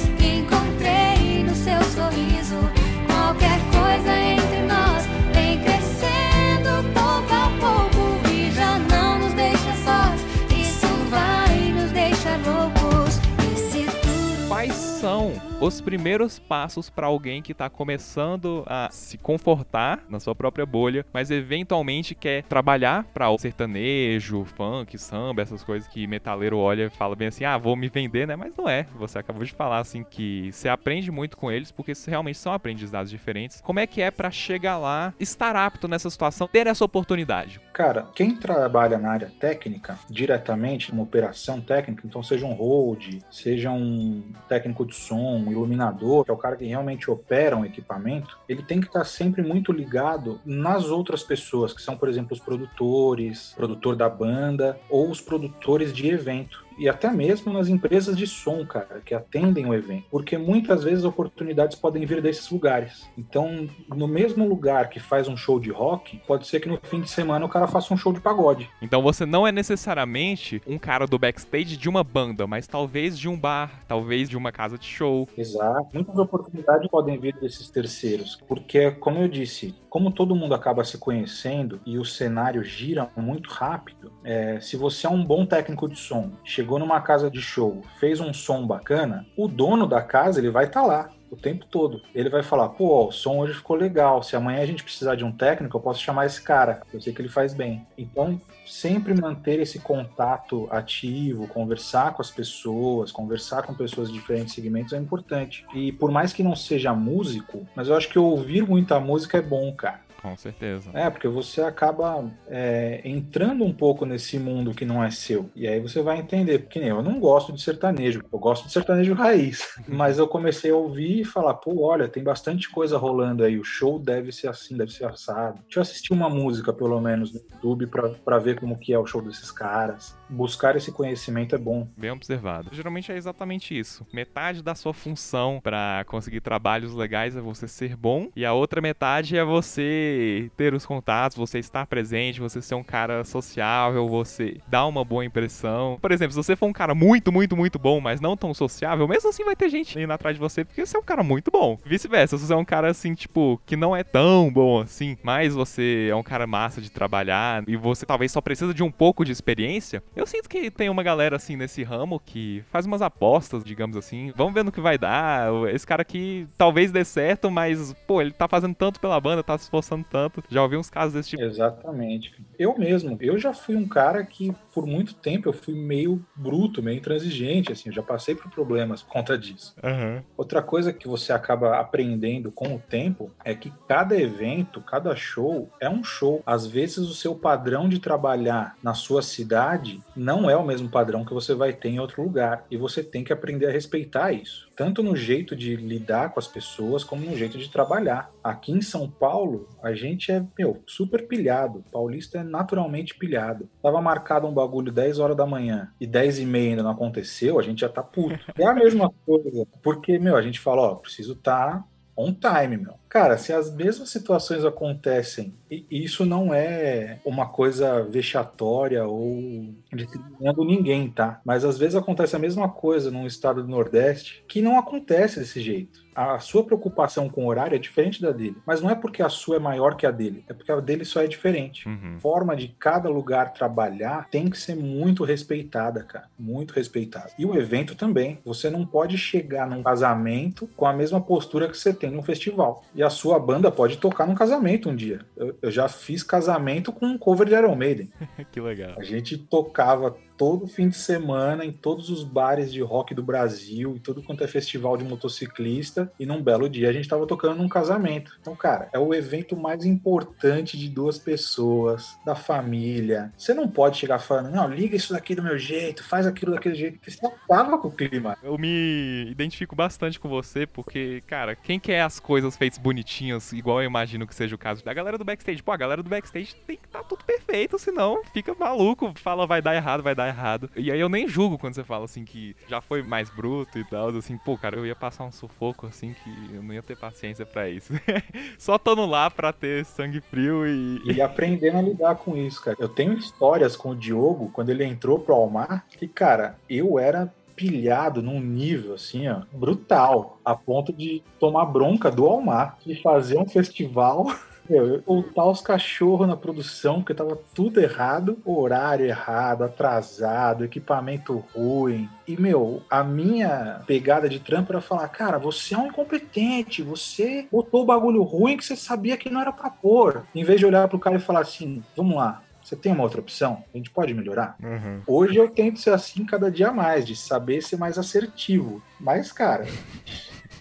os 15.64 15.80
primeiros 15.80 16.38
passos 16.38 16.90
para 16.90 17.06
alguém 17.06 17.40
que 17.40 17.52
está 17.52 17.70
começando 17.70 18.64
a 18.66 18.90
se 18.90 19.16
confortar 19.16 20.04
na 20.10 20.20
sua 20.20 20.34
própria 20.34 20.66
bolha, 20.66 21.06
mas 21.10 21.30
eventualmente 21.30 22.14
quer 22.14 22.42
trabalhar 22.42 23.04
para 23.14 23.30
o 23.30 23.38
sertanejo, 23.38 24.44
funk, 24.44 24.98
samba, 24.98 25.40
essas 25.40 25.64
coisas 25.64 25.88
que 25.88 26.06
metaleiro 26.06 26.58
olha 26.58 26.84
e 26.84 26.90
fala 26.90 27.16
bem 27.16 27.28
assim: 27.28 27.44
"Ah, 27.44 27.56
vou 27.56 27.76
me 27.76 27.88
vender", 27.88 28.26
né? 28.26 28.36
Mas 28.36 28.54
não 28.54 28.68
é. 28.68 28.86
Você 28.96 29.18
acabou 29.18 29.42
de 29.42 29.52
falar 29.52 29.78
assim 29.78 30.04
que 30.04 30.52
você 30.52 30.68
aprende 30.68 31.10
muito 31.10 31.34
com 31.34 31.50
eles 31.50 31.72
porque 31.72 31.94
realmente 32.06 32.36
são 32.36 32.52
aprendizados 32.52 33.10
diferentes. 33.10 33.62
Como 33.62 33.80
é 33.80 33.86
que 33.86 34.02
é 34.02 34.10
para 34.10 34.30
chegar 34.30 34.76
lá, 34.76 35.14
estar 35.18 35.56
apto 35.56 35.88
nessa 35.88 36.10
situação, 36.10 36.46
ter 36.46 36.66
essa 36.66 36.84
oportunidade? 36.84 37.58
Cara, 37.74 38.06
quem 38.14 38.36
trabalha 38.36 38.96
na 38.98 39.10
área 39.10 39.32
técnica, 39.40 39.98
diretamente, 40.08 40.92
numa 40.92 41.02
operação 41.02 41.60
técnica, 41.60 42.06
então 42.06 42.22
seja 42.22 42.46
um 42.46 42.52
hold, 42.52 43.18
seja 43.28 43.68
um 43.72 44.22
técnico 44.48 44.86
de 44.86 44.94
som, 44.94 45.38
um 45.38 45.50
iluminador, 45.50 46.24
que 46.24 46.30
é 46.30 46.34
o 46.34 46.36
cara 46.36 46.54
que 46.54 46.64
realmente 46.64 47.10
opera 47.10 47.56
um 47.56 47.64
equipamento, 47.64 48.38
ele 48.48 48.62
tem 48.62 48.80
que 48.80 48.86
estar 48.86 49.04
sempre 49.04 49.42
muito 49.42 49.72
ligado 49.72 50.40
nas 50.44 50.84
outras 50.84 51.24
pessoas, 51.24 51.72
que 51.72 51.82
são, 51.82 51.96
por 51.96 52.08
exemplo, 52.08 52.32
os 52.32 52.38
produtores, 52.38 53.52
produtor 53.56 53.96
da 53.96 54.08
banda 54.08 54.78
ou 54.88 55.10
os 55.10 55.20
produtores 55.20 55.92
de 55.92 56.08
evento. 56.08 56.63
E 56.78 56.88
até 56.88 57.10
mesmo 57.10 57.52
nas 57.52 57.68
empresas 57.68 58.16
de 58.16 58.26
som, 58.26 58.64
cara, 58.66 59.00
que 59.04 59.14
atendem 59.14 59.66
o 59.66 59.74
evento. 59.74 60.04
Porque 60.10 60.36
muitas 60.36 60.84
vezes 60.84 61.04
oportunidades 61.04 61.76
podem 61.76 62.04
vir 62.04 62.20
desses 62.20 62.50
lugares. 62.50 63.08
Então, 63.16 63.68
no 63.88 64.08
mesmo 64.08 64.46
lugar 64.48 64.88
que 64.88 65.00
faz 65.00 65.28
um 65.28 65.36
show 65.36 65.60
de 65.60 65.70
rock, 65.70 66.20
pode 66.26 66.46
ser 66.46 66.60
que 66.60 66.68
no 66.68 66.78
fim 66.82 67.00
de 67.00 67.10
semana 67.10 67.44
o 67.44 67.48
cara 67.48 67.66
faça 67.66 67.92
um 67.92 67.96
show 67.96 68.12
de 68.12 68.20
pagode. 68.20 68.68
Então 68.80 69.02
você 69.02 69.26
não 69.26 69.46
é 69.46 69.52
necessariamente 69.52 70.60
um 70.66 70.78
cara 70.78 71.06
do 71.06 71.18
backstage 71.18 71.76
de 71.76 71.88
uma 71.88 72.04
banda, 72.04 72.46
mas 72.46 72.66
talvez 72.66 73.18
de 73.18 73.28
um 73.28 73.38
bar, 73.38 73.82
talvez 73.86 74.28
de 74.28 74.36
uma 74.36 74.52
casa 74.52 74.78
de 74.78 74.86
show. 74.86 75.28
Exato. 75.36 75.88
Muitas 75.92 76.16
oportunidades 76.16 76.88
podem 76.88 77.18
vir 77.18 77.34
desses 77.40 77.68
terceiros. 77.70 78.40
Porque, 78.46 78.90
como 78.92 79.20
eu 79.20 79.28
disse, 79.28 79.74
como 79.88 80.10
todo 80.10 80.34
mundo 80.34 80.54
acaba 80.54 80.82
se 80.82 80.98
conhecendo 80.98 81.80
e 81.86 81.98
o 81.98 82.04
cenário 82.04 82.64
gira 82.64 83.08
muito 83.16 83.48
rápido, 83.50 84.12
é, 84.24 84.58
se 84.60 84.76
você 84.76 85.06
é 85.06 85.10
um 85.10 85.24
bom 85.24 85.46
técnico 85.46 85.88
de 85.88 85.96
som, 85.96 86.32
chegou 86.64 86.78
numa 86.78 87.02
casa 87.02 87.30
de 87.30 87.42
show, 87.42 87.82
fez 88.00 88.20
um 88.20 88.32
som 88.32 88.66
bacana, 88.66 89.26
o 89.36 89.46
dono 89.46 89.86
da 89.86 90.00
casa 90.00 90.40
ele 90.40 90.48
vai 90.48 90.64
estar 90.64 90.80
tá 90.80 90.86
lá 90.86 91.10
o 91.30 91.36
tempo 91.36 91.66
todo. 91.66 92.00
Ele 92.14 92.30
vai 92.30 92.42
falar, 92.42 92.68
pô, 92.70 92.88
ó, 92.88 93.08
o 93.08 93.12
som 93.12 93.38
hoje 93.38 93.54
ficou 93.54 93.76
legal. 93.76 94.22
Se 94.22 94.36
amanhã 94.36 94.62
a 94.62 94.66
gente 94.66 94.84
precisar 94.84 95.16
de 95.16 95.24
um 95.24 95.32
técnico, 95.32 95.76
eu 95.76 95.80
posso 95.80 96.00
chamar 96.00 96.26
esse 96.26 96.40
cara. 96.40 96.80
Eu 96.92 97.00
sei 97.00 97.12
que 97.12 97.20
ele 97.20 97.28
faz 97.28 97.52
bem. 97.52 97.84
Então, 97.98 98.40
sempre 98.64 99.20
manter 99.20 99.58
esse 99.58 99.80
contato 99.80 100.68
ativo, 100.70 101.48
conversar 101.48 102.14
com 102.14 102.22
as 102.22 102.30
pessoas, 102.30 103.10
conversar 103.10 103.62
com 103.62 103.74
pessoas 103.74 104.08
de 104.08 104.14
diferentes 104.14 104.54
segmentos 104.54 104.92
é 104.92 104.96
importante. 104.96 105.66
E 105.74 105.92
por 105.92 106.10
mais 106.10 106.32
que 106.32 106.42
não 106.42 106.54
seja 106.54 106.94
músico, 106.94 107.66
mas 107.74 107.88
eu 107.88 107.96
acho 107.96 108.08
que 108.08 108.18
ouvir 108.18 108.62
muita 108.62 109.00
música 109.00 109.38
é 109.38 109.42
bom, 109.42 109.72
cara. 109.72 110.03
Com 110.24 110.34
certeza. 110.38 110.90
É, 110.94 111.10
porque 111.10 111.28
você 111.28 111.60
acaba 111.60 112.24
é, 112.48 113.02
entrando 113.04 113.62
um 113.62 113.74
pouco 113.74 114.06
nesse 114.06 114.38
mundo 114.38 114.72
que 114.72 114.86
não 114.86 115.04
é 115.04 115.10
seu. 115.10 115.50
E 115.54 115.68
aí 115.68 115.78
você 115.78 116.00
vai 116.00 116.18
entender. 116.18 116.60
Porque 116.60 116.80
nem 116.80 116.88
eu 116.88 117.02
não 117.02 117.20
gosto 117.20 117.52
de 117.52 117.60
sertanejo, 117.60 118.22
eu 118.32 118.38
gosto 118.38 118.66
de 118.66 118.72
sertanejo 118.72 119.12
raiz. 119.12 119.76
Mas 119.86 120.18
eu 120.18 120.26
comecei 120.26 120.70
a 120.70 120.76
ouvir 120.76 121.20
e 121.20 121.24
falar, 121.26 121.52
pô, 121.52 121.82
olha, 121.82 122.08
tem 122.08 122.24
bastante 122.24 122.70
coisa 122.70 122.96
rolando 122.96 123.44
aí. 123.44 123.58
O 123.58 123.64
show 123.64 123.98
deve 123.98 124.32
ser 124.32 124.48
assim, 124.48 124.78
deve 124.78 124.92
ser 124.92 125.04
assado. 125.04 125.60
Deixa 125.64 125.80
eu 125.80 125.82
assistir 125.82 126.14
uma 126.14 126.30
música, 126.30 126.72
pelo 126.72 126.98
menos, 127.02 127.30
no 127.30 127.40
YouTube 127.52 127.86
para 128.24 128.38
ver 128.38 128.58
como 128.58 128.78
que 128.78 128.94
é 128.94 128.98
o 128.98 129.04
show 129.04 129.20
desses 129.20 129.50
caras. 129.50 130.16
Buscar 130.30 130.74
esse 130.74 130.90
conhecimento 130.90 131.54
é 131.54 131.58
bom. 131.58 131.86
Bem 131.98 132.10
observado. 132.10 132.70
Geralmente 132.72 133.12
é 133.12 133.16
exatamente 133.16 133.78
isso. 133.78 134.06
Metade 134.10 134.62
da 134.62 134.74
sua 134.74 134.94
função 134.94 135.60
para 135.62 136.02
conseguir 136.06 136.40
trabalhos 136.40 136.94
legais 136.94 137.36
é 137.36 137.42
você 137.42 137.68
ser 137.68 137.94
bom, 137.94 138.30
e 138.34 138.46
a 138.46 138.54
outra 138.54 138.80
metade 138.80 139.36
é 139.36 139.44
você 139.44 140.13
ter 140.56 140.74
os 140.74 140.86
contatos, 140.86 141.36
você 141.36 141.58
estar 141.58 141.86
presente, 141.86 142.40
você 142.40 142.60
ser 142.60 142.74
um 142.74 142.82
cara 142.82 143.24
sociável, 143.24 144.08
você 144.08 144.58
dar 144.68 144.86
uma 144.86 145.04
boa 145.04 145.24
impressão. 145.24 145.98
Por 146.00 146.12
exemplo, 146.12 146.32
se 146.32 146.36
você 146.36 146.56
for 146.56 146.66
um 146.66 146.72
cara 146.72 146.94
muito, 146.94 147.32
muito, 147.32 147.56
muito 147.56 147.78
bom, 147.78 148.00
mas 148.00 148.20
não 148.20 148.36
tão 148.36 148.52
sociável, 148.54 149.08
mesmo 149.08 149.28
assim 149.28 149.44
vai 149.44 149.56
ter 149.56 149.68
gente 149.68 149.98
indo 149.98 150.12
atrás 150.12 150.36
de 150.36 150.40
você 150.40 150.64
porque 150.64 150.84
você 150.84 150.96
é 150.96 151.00
um 151.00 151.04
cara 151.04 151.22
muito 151.22 151.50
bom. 151.50 151.78
Vice-versa, 151.84 152.38
se 152.38 152.46
você 152.46 152.52
é 152.52 152.56
um 152.56 152.64
cara 152.64 152.90
assim, 152.90 153.14
tipo, 153.14 153.60
que 153.66 153.76
não 153.76 153.94
é 153.94 154.02
tão 154.02 154.52
bom 154.52 154.80
assim, 154.80 155.16
mas 155.22 155.54
você 155.54 156.08
é 156.10 156.14
um 156.14 156.22
cara 156.22 156.46
massa 156.46 156.80
de 156.80 156.90
trabalhar 156.90 157.64
e 157.66 157.76
você 157.76 158.06
talvez 158.06 158.32
só 158.32 158.40
precisa 158.40 158.74
de 158.74 158.82
um 158.82 158.90
pouco 158.90 159.24
de 159.24 159.32
experiência, 159.32 160.02
eu 160.14 160.26
sinto 160.26 160.48
que 160.48 160.70
tem 160.70 160.88
uma 160.88 161.02
galera 161.02 161.36
assim 161.36 161.56
nesse 161.56 161.82
ramo 161.82 162.20
que 162.20 162.62
faz 162.70 162.86
umas 162.86 163.02
apostas, 163.02 163.64
digamos 163.64 163.96
assim. 163.96 164.32
Vamos 164.36 164.54
ver 164.54 164.64
no 164.64 164.72
que 164.72 164.80
vai 164.80 164.98
dar. 164.98 165.48
Esse 165.72 165.86
cara 165.86 166.02
aqui 166.02 166.46
talvez 166.56 166.90
dê 166.90 167.04
certo, 167.04 167.50
mas, 167.50 167.92
pô, 168.06 168.20
ele 168.20 168.32
tá 168.32 168.48
fazendo 168.48 168.74
tanto 168.74 169.00
pela 169.00 169.20
banda, 169.20 169.42
tá 169.42 169.56
se 169.56 169.64
esforçando 169.64 170.03
tanto. 170.04 170.42
Já 170.48 170.62
ouvi 170.62 170.76
uns 170.76 170.90
casos 170.90 171.14
desse 171.14 171.30
tipo. 171.30 171.42
Exatamente. 171.42 172.34
Eu 172.58 172.76
mesmo, 172.78 173.16
eu 173.20 173.38
já 173.38 173.52
fui 173.52 173.76
um 173.76 173.88
cara 173.88 174.24
que 174.24 174.54
por 174.72 174.86
muito 174.86 175.14
tempo 175.14 175.48
eu 175.48 175.52
fui 175.52 175.74
meio 175.74 176.24
bruto, 176.34 176.82
meio 176.82 176.98
intransigente, 176.98 177.72
assim, 177.72 177.88
eu 177.88 177.94
já 177.94 178.02
passei 178.02 178.34
por 178.34 178.50
problemas 178.50 179.02
por 179.02 179.12
conta 179.12 179.38
disso. 179.38 179.74
Uhum. 179.82 180.22
Outra 180.36 180.62
coisa 180.62 180.92
que 180.92 181.06
você 181.06 181.32
acaba 181.32 181.78
aprendendo 181.78 182.50
com 182.50 182.74
o 182.74 182.78
tempo 182.78 183.30
é 183.44 183.54
que 183.54 183.72
cada 183.88 184.16
evento, 184.16 184.80
cada 184.80 185.14
show 185.14 185.70
é 185.80 185.88
um 185.88 186.02
show. 186.02 186.42
Às 186.44 186.66
vezes 186.66 186.98
o 186.98 187.14
seu 187.14 187.34
padrão 187.34 187.88
de 187.88 187.98
trabalhar 187.98 188.76
na 188.82 188.94
sua 188.94 189.22
cidade 189.22 190.02
não 190.16 190.50
é 190.50 190.56
o 190.56 190.66
mesmo 190.66 190.88
padrão 190.88 191.24
que 191.24 191.34
você 191.34 191.54
vai 191.54 191.72
ter 191.72 191.88
em 191.88 192.00
outro 192.00 192.22
lugar 192.22 192.64
e 192.70 192.76
você 192.76 193.02
tem 193.02 193.22
que 193.22 193.32
aprender 193.32 193.66
a 193.66 193.72
respeitar 193.72 194.32
isso 194.32 194.63
tanto 194.74 195.02
no 195.02 195.16
jeito 195.16 195.54
de 195.54 195.76
lidar 195.76 196.32
com 196.32 196.40
as 196.40 196.46
pessoas, 196.46 197.04
como 197.04 197.24
no 197.24 197.36
jeito 197.36 197.58
de 197.58 197.70
trabalhar. 197.70 198.30
Aqui 198.42 198.72
em 198.72 198.80
São 198.80 199.08
Paulo, 199.08 199.68
a 199.82 199.92
gente 199.92 200.32
é, 200.32 200.44
meu, 200.58 200.82
super 200.86 201.26
pilhado. 201.26 201.84
Paulista 201.92 202.38
é 202.38 202.42
naturalmente 202.42 203.14
pilhado. 203.14 203.68
Tava 203.82 204.00
marcado 204.00 204.46
um 204.46 204.52
bagulho 204.52 204.92
10 204.92 205.18
horas 205.18 205.36
da 205.36 205.46
manhã 205.46 205.92
e 206.00 206.06
10 206.06 206.40
e 206.40 206.46
meia 206.46 206.70
ainda 206.70 206.82
não 206.82 206.90
aconteceu, 206.90 207.58
a 207.58 207.62
gente 207.62 207.80
já 207.80 207.88
tá 207.88 208.02
puto. 208.02 208.38
É 208.58 208.66
a 208.66 208.74
mesma 208.74 209.10
coisa. 209.24 209.66
Porque, 209.82 210.18
meu, 210.18 210.36
a 210.36 210.42
gente 210.42 210.60
fala, 210.60 210.82
ó, 210.82 210.94
preciso 210.96 211.34
tá 211.36 211.84
on 212.16 212.32
time, 212.32 212.76
meu. 212.76 212.94
Cara, 213.08 213.38
se 213.38 213.52
as 213.52 213.72
mesmas 213.72 214.10
situações 214.10 214.64
acontecem, 214.64 215.54
e 215.70 215.86
isso 215.90 216.24
não 216.24 216.52
é 216.52 217.20
uma 217.24 217.46
coisa 217.48 218.02
vexatória 218.02 219.04
ou 219.06 219.72
discriminando 219.92 220.64
ninguém, 220.64 221.10
tá? 221.10 221.40
Mas 221.44 221.64
às 221.64 221.78
vezes 221.78 221.94
acontece 221.94 222.34
a 222.34 222.40
mesma 222.40 222.68
coisa 222.68 223.10
num 223.10 223.26
estado 223.26 223.62
do 223.62 223.68
Nordeste 223.68 224.44
que 224.48 224.60
não 224.60 224.78
acontece 224.78 225.38
desse 225.38 225.60
jeito 225.60 226.03
a 226.14 226.38
sua 226.38 226.64
preocupação 226.64 227.28
com 227.28 227.44
o 227.44 227.48
horário 227.48 227.74
é 227.74 227.78
diferente 227.78 228.20
da 228.22 228.30
dele. 228.30 228.56
Mas 228.66 228.80
não 228.80 228.90
é 228.90 228.94
porque 228.94 229.22
a 229.22 229.28
sua 229.28 229.56
é 229.56 229.58
maior 229.58 229.96
que 229.96 230.06
a 230.06 230.10
dele, 230.10 230.44
é 230.48 230.52
porque 230.52 230.70
a 230.70 230.80
dele 230.80 231.04
só 231.04 231.22
é 231.22 231.26
diferente. 231.26 231.88
Uhum. 231.88 232.16
A 232.16 232.20
forma 232.20 232.56
de 232.56 232.68
cada 232.78 233.08
lugar 233.08 233.52
trabalhar 233.52 234.28
tem 234.30 234.48
que 234.48 234.58
ser 234.58 234.76
muito 234.76 235.24
respeitada, 235.24 236.02
cara. 236.02 236.28
Muito 236.38 236.72
respeitada. 236.72 237.30
E 237.38 237.44
o 237.44 237.56
evento 237.56 237.94
também. 237.94 238.38
Você 238.44 238.70
não 238.70 238.86
pode 238.86 239.16
chegar 239.18 239.68
num 239.68 239.82
casamento 239.82 240.68
com 240.76 240.86
a 240.86 240.92
mesma 240.92 241.20
postura 241.20 241.68
que 241.68 241.76
você 241.76 241.92
tem 241.92 242.10
num 242.10 242.22
festival. 242.22 242.84
E 242.94 243.02
a 243.02 243.10
sua 243.10 243.38
banda 243.38 243.70
pode 243.70 243.98
tocar 243.98 244.26
num 244.26 244.34
casamento 244.34 244.90
um 244.90 244.96
dia. 244.96 245.20
Eu, 245.36 245.56
eu 245.62 245.70
já 245.70 245.88
fiz 245.88 246.22
casamento 246.22 246.92
com 246.92 247.06
um 247.06 247.18
cover 247.18 247.46
de 247.46 247.54
Iron 247.54 247.74
Maiden. 247.74 248.10
que 248.52 248.60
legal. 248.60 248.94
A 248.96 249.02
gente 249.02 249.36
tocava 249.36 250.16
todo 250.36 250.66
fim 250.66 250.88
de 250.88 250.96
semana 250.96 251.64
em 251.64 251.72
todos 251.72 252.10
os 252.10 252.24
bares 252.24 252.72
de 252.72 252.80
rock 252.80 253.14
do 253.14 253.22
Brasil 253.22 253.96
e 253.96 254.00
tudo 254.00 254.22
quanto 254.22 254.44
é 254.44 254.46
festival 254.46 254.96
de 254.96 255.04
motociclista. 255.04 256.12
E 256.18 256.26
num 256.26 256.42
belo 256.42 256.68
dia 256.68 256.88
a 256.88 256.92
gente 256.92 257.08
tava 257.08 257.26
tocando 257.26 257.56
num 257.56 257.68
casamento. 257.68 258.36
Então, 258.40 258.54
cara, 258.54 258.88
é 258.92 258.98
o 258.98 259.14
evento 259.14 259.56
mais 259.56 259.84
importante 259.84 260.78
de 260.78 260.88
duas 260.88 261.18
pessoas, 261.18 262.18
da 262.24 262.34
família. 262.34 263.32
Você 263.36 263.54
não 263.54 263.68
pode 263.68 263.98
chegar 263.98 264.18
falando, 264.18 264.50
não, 264.50 264.68
liga 264.68 264.96
isso 264.96 265.12
daqui 265.12 265.34
do 265.34 265.42
meu 265.42 265.58
jeito, 265.58 266.04
faz 266.04 266.26
aquilo 266.26 266.52
daquele 266.52 266.74
jeito, 266.74 266.98
porque 266.98 267.10
você 267.10 267.26
acaba 267.26 267.78
com 267.78 267.88
o 267.88 267.92
clima. 267.92 268.36
Eu 268.42 268.58
me 268.58 269.28
identifico 269.30 269.74
bastante 269.74 270.18
com 270.18 270.28
você, 270.28 270.66
porque, 270.66 271.22
cara, 271.26 271.54
quem 271.54 271.78
quer 271.78 272.02
as 272.02 272.18
coisas 272.20 272.56
feitas 272.56 272.78
bonitinhas, 272.78 273.52
igual 273.52 273.80
eu 273.80 273.86
imagino 273.86 274.26
que 274.26 274.34
seja 274.34 274.54
o 274.54 274.58
caso 274.58 274.84
da 274.84 274.92
galera 274.92 275.18
do 275.18 275.24
backstage? 275.24 275.62
Pô, 275.62 275.72
a 275.72 275.76
galera 275.76 276.02
do 276.02 276.10
backstage 276.10 276.54
tem 276.66 276.76
que 276.76 276.86
estar 276.86 277.00
tá 277.00 277.04
tudo 277.04 277.24
perfeito, 277.24 277.78
senão 277.78 278.22
fica 278.32 278.54
maluco, 278.54 279.12
fala 279.16 279.46
vai 279.46 279.60
dar 279.60 279.74
errado, 279.74 280.02
vai 280.02 280.14
dar 280.14 280.23
errado. 280.28 280.70
E 280.76 280.90
aí 280.90 281.00
eu 281.00 281.08
nem 281.08 281.28
julgo 281.28 281.58
quando 281.58 281.74
você 281.74 281.84
fala 281.84 282.04
assim 282.04 282.24
que 282.24 282.56
já 282.68 282.80
foi 282.80 283.02
mais 283.02 283.28
bruto 283.30 283.78
e 283.78 283.84
tal, 283.84 284.08
assim, 284.08 284.36
pô, 284.38 284.56
cara, 284.56 284.76
eu 284.76 284.86
ia 284.86 284.96
passar 284.96 285.24
um 285.24 285.32
sufoco 285.32 285.86
assim 285.86 286.14
que 286.14 286.54
eu 286.54 286.62
não 286.62 286.72
ia 286.72 286.82
ter 286.82 286.96
paciência 286.96 287.44
para 287.44 287.68
isso. 287.68 287.92
Só 288.58 288.78
tô 288.78 288.94
lá 289.06 289.30
pra 289.30 289.52
ter 289.52 289.84
sangue 289.84 290.20
frio 290.20 290.66
e. 290.66 291.00
E 291.14 291.20
aprendendo 291.20 291.78
a 291.78 291.82
lidar 291.82 292.14
com 292.16 292.36
isso, 292.36 292.62
cara. 292.62 292.76
Eu 292.80 292.88
tenho 292.88 293.12
histórias 293.14 293.76
com 293.76 293.90
o 293.90 293.96
Diogo 293.96 294.50
quando 294.52 294.70
ele 294.70 294.84
entrou 294.84 295.18
pro 295.18 295.34
Almar 295.34 295.84
que, 295.98 296.06
cara, 296.06 296.56
eu 296.68 296.98
era 296.98 297.32
pilhado 297.56 298.22
num 298.22 298.40
nível 298.40 298.94
assim, 298.94 299.28
ó, 299.28 299.42
brutal, 299.52 300.40
a 300.44 300.54
ponto 300.54 300.92
de 300.92 301.22
tomar 301.38 301.66
bronca 301.66 302.10
do 302.10 302.26
Almar, 302.26 302.78
de 302.84 303.00
fazer 303.00 303.38
um 303.38 303.46
festival 303.46 304.26
Meu, 304.68 305.02
voltar 305.02 305.44
os 305.44 305.60
cachorros 305.60 306.26
na 306.26 306.36
produção, 306.36 306.96
porque 306.96 307.12
tava 307.12 307.38
tudo 307.54 307.80
errado, 307.80 308.38
horário 308.44 309.06
errado, 309.06 309.64
atrasado, 309.64 310.64
equipamento 310.64 311.44
ruim. 311.54 312.08
E, 312.26 312.40
meu, 312.40 312.82
a 312.88 313.04
minha 313.04 313.82
pegada 313.86 314.28
de 314.28 314.40
trampo 314.40 314.72
era 314.72 314.80
falar, 314.80 315.08
cara, 315.08 315.38
você 315.38 315.74
é 315.74 315.78
um 315.78 315.88
incompetente, 315.88 316.82
você 316.82 317.46
botou 317.52 317.82
o 317.82 317.86
bagulho 317.86 318.22
ruim 318.22 318.56
que 318.56 318.64
você 318.64 318.76
sabia 318.76 319.16
que 319.16 319.28
não 319.28 319.40
era 319.40 319.52
pra 319.52 319.68
pôr. 319.68 320.22
Em 320.34 320.44
vez 320.44 320.58
de 320.58 320.66
olhar 320.66 320.88
pro 320.88 320.98
cara 320.98 321.16
e 321.16 321.20
falar 321.20 321.40
assim, 321.40 321.82
vamos 321.94 322.16
lá, 322.16 322.42
você 322.62 322.74
tem 322.74 322.92
uma 322.92 323.02
outra 323.02 323.20
opção? 323.20 323.62
A 323.74 323.76
gente 323.76 323.90
pode 323.90 324.14
melhorar? 324.14 324.56
Uhum. 324.62 325.02
Hoje 325.06 325.36
eu 325.36 325.48
tento 325.48 325.78
ser 325.78 325.90
assim 325.90 326.24
cada 326.24 326.50
dia 326.50 326.72
mais, 326.72 327.06
de 327.06 327.14
saber 327.14 327.62
ser 327.62 327.76
mais 327.76 327.98
assertivo. 327.98 328.82
Mas, 328.98 329.30
cara, 329.30 329.66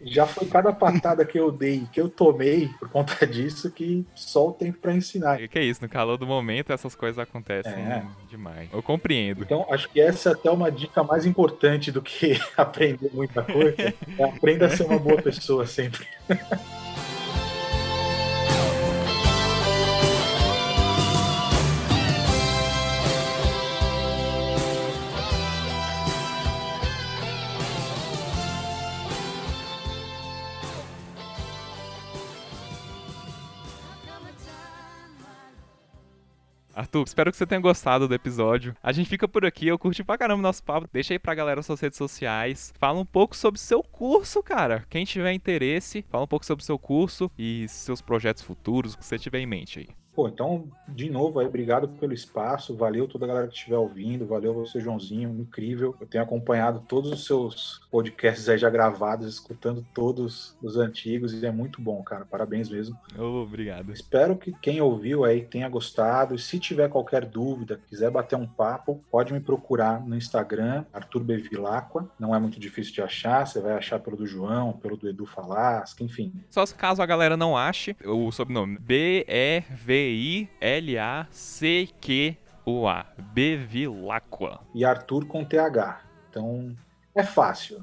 já 0.06 0.26
foi 0.26 0.48
cada 0.48 0.72
patada 0.72 1.26
que 1.26 1.40
eu 1.40 1.52
dei, 1.52 1.88
que 1.92 2.00
eu 2.00 2.10
tomei 2.10 2.70
por 2.80 2.90
conta 2.90 3.26
disso, 3.28 3.72
que 3.72 4.06
só 4.16 4.50
o 4.50 4.52
tempo 4.52 4.80
para 4.80 4.94
ensinar. 4.94 5.42
E 5.42 5.48
que 5.48 5.60
é 5.60 5.64
isso, 5.64 5.82
no 5.82 5.90
calor 5.90 6.18
do 6.18 6.26
momento 6.26 6.72
essas 6.72 6.96
coisas 6.96 7.20
acontecem 7.20 7.74
é. 7.74 8.04
demais. 8.30 8.70
Eu 8.72 8.82
compreendo. 8.82 9.44
Então, 9.44 9.66
acho 9.70 9.90
que 9.90 10.00
essa 10.00 10.30
é 10.30 10.34
até 10.34 10.50
uma 10.50 10.72
dica 10.72 11.04
mais 11.04 11.26
importante 11.26 11.92
do 11.92 12.02
que 12.02 12.40
aprender 12.58 13.10
muita 13.14 13.44
coisa. 13.44 13.94
É 14.18 14.24
aprenda 14.24 14.68
a 14.68 14.70
ser 14.70 14.84
uma 14.84 15.00
boa 15.00 15.22
pessoa 15.22 15.66
sempre. 15.66 16.08
Arthur, 36.84 37.06
espero 37.08 37.32
que 37.32 37.38
você 37.38 37.46
tenha 37.46 37.62
gostado 37.62 38.10
do 38.10 38.14
episódio. 38.14 38.76
A 38.84 38.92
gente 38.92 39.10
fica 39.10 39.26
por 39.26 39.46
aqui, 39.46 39.68
eu 39.68 39.80
curti 39.80 40.04
pra 40.04 40.18
caramba 40.18 40.42
nosso 40.42 40.62
papo. 40.62 40.90
Deixa 40.92 41.14
aí 41.14 41.20
pra 41.20 41.34
galera 41.34 41.64
suas 41.64 41.80
redes 41.80 41.98
sociais. 41.98 42.74
Fala 42.78 43.00
um 43.00 43.06
pouco 43.06 43.38
sobre 43.38 43.60
seu 43.60 43.82
curso, 43.82 44.44
cara. 44.44 44.86
Quem 44.90 45.06
tiver 45.06 45.32
interesse, 45.32 46.04
fala 46.10 46.26
um 46.26 46.28
pouco 46.28 46.46
sobre 46.46 46.66
seu 46.66 46.78
curso 46.78 47.32
e 47.38 47.66
seus 47.70 48.02
projetos 48.02 48.44
futuros, 48.44 48.94
o 48.94 48.98
que 48.98 49.06
você 49.06 49.18
tiver 49.18 49.40
em 49.40 49.46
mente 49.46 49.80
aí. 49.80 50.03
Pô, 50.16 50.28
então, 50.28 50.68
de 50.88 51.10
novo, 51.10 51.40
aí, 51.40 51.48
obrigado 51.48 51.88
pelo 51.88 52.14
espaço, 52.14 52.76
valeu 52.76 53.08
toda 53.08 53.26
a 53.26 53.28
galera 53.28 53.48
que 53.48 53.56
estiver 53.56 53.78
ouvindo, 53.78 54.28
valeu 54.28 54.54
você, 54.54 54.80
Joãozinho, 54.80 55.30
incrível. 55.30 55.96
Eu 56.00 56.06
tenho 56.06 56.24
acompanhado 56.24 56.84
todos 56.88 57.12
os 57.12 57.26
seus 57.26 57.82
podcasts 57.90 58.48
aí 58.48 58.58
já 58.60 58.70
gravados, 58.70 59.28
escutando 59.28 59.84
todos 59.92 60.56
os 60.62 60.78
antigos, 60.78 61.34
e 61.34 61.44
é 61.44 61.52
muito 61.52 61.82
bom, 61.82 62.04
cara. 62.04 62.26
Parabéns 62.26 62.70
mesmo. 62.70 62.96
Obrigado. 63.18 63.92
Espero 63.92 64.38
que 64.38 64.54
quem 64.62 64.82
ouviu 64.82 65.26
aí 65.26 65.42
tenha 65.42 65.68
gostado, 65.68 66.36
e 66.36 66.40
se 66.40 66.60
tiver 66.60 66.90
qualquer 66.90 67.26
dúvida, 67.26 67.82
quiser 67.90 68.12
bater 68.12 68.36
um 68.36 68.46
papo, 68.46 69.04
pode 69.10 69.34
me 69.34 69.40
procurar 69.40 70.06
no 70.06 70.16
Instagram, 70.16 70.86
Arthur 70.94 71.24
Bevilacqua. 71.24 72.08
Não 72.20 72.36
é 72.36 72.40
muito 72.40 72.60
difícil 72.60 72.94
de 72.94 73.02
achar, 73.02 73.48
você 73.48 73.60
vai 73.60 73.74
achar 73.74 74.00
pelo 74.00 74.16
do 74.16 74.28
João, 74.28 74.74
pelo 74.74 74.96
do 74.96 75.10
Edu 75.10 75.26
Falasca, 75.26 76.04
enfim. 76.04 76.32
Só 76.52 76.64
caso 76.78 77.02
a 77.02 77.06
galera 77.06 77.36
não 77.36 77.58
ache, 77.58 77.96
o 78.06 78.32
sobrenome 78.32 78.78
B-E-V 78.80 80.03
B-I-L-A-C-Q-U-A. 80.04 80.56
Bevilacqua. 83.34 84.60
E 84.76 84.84
Arthur 84.84 85.26
com 85.26 85.46
TH. 85.46 86.02
Então, 86.30 86.76
é 87.16 87.24
fácil. 87.24 87.82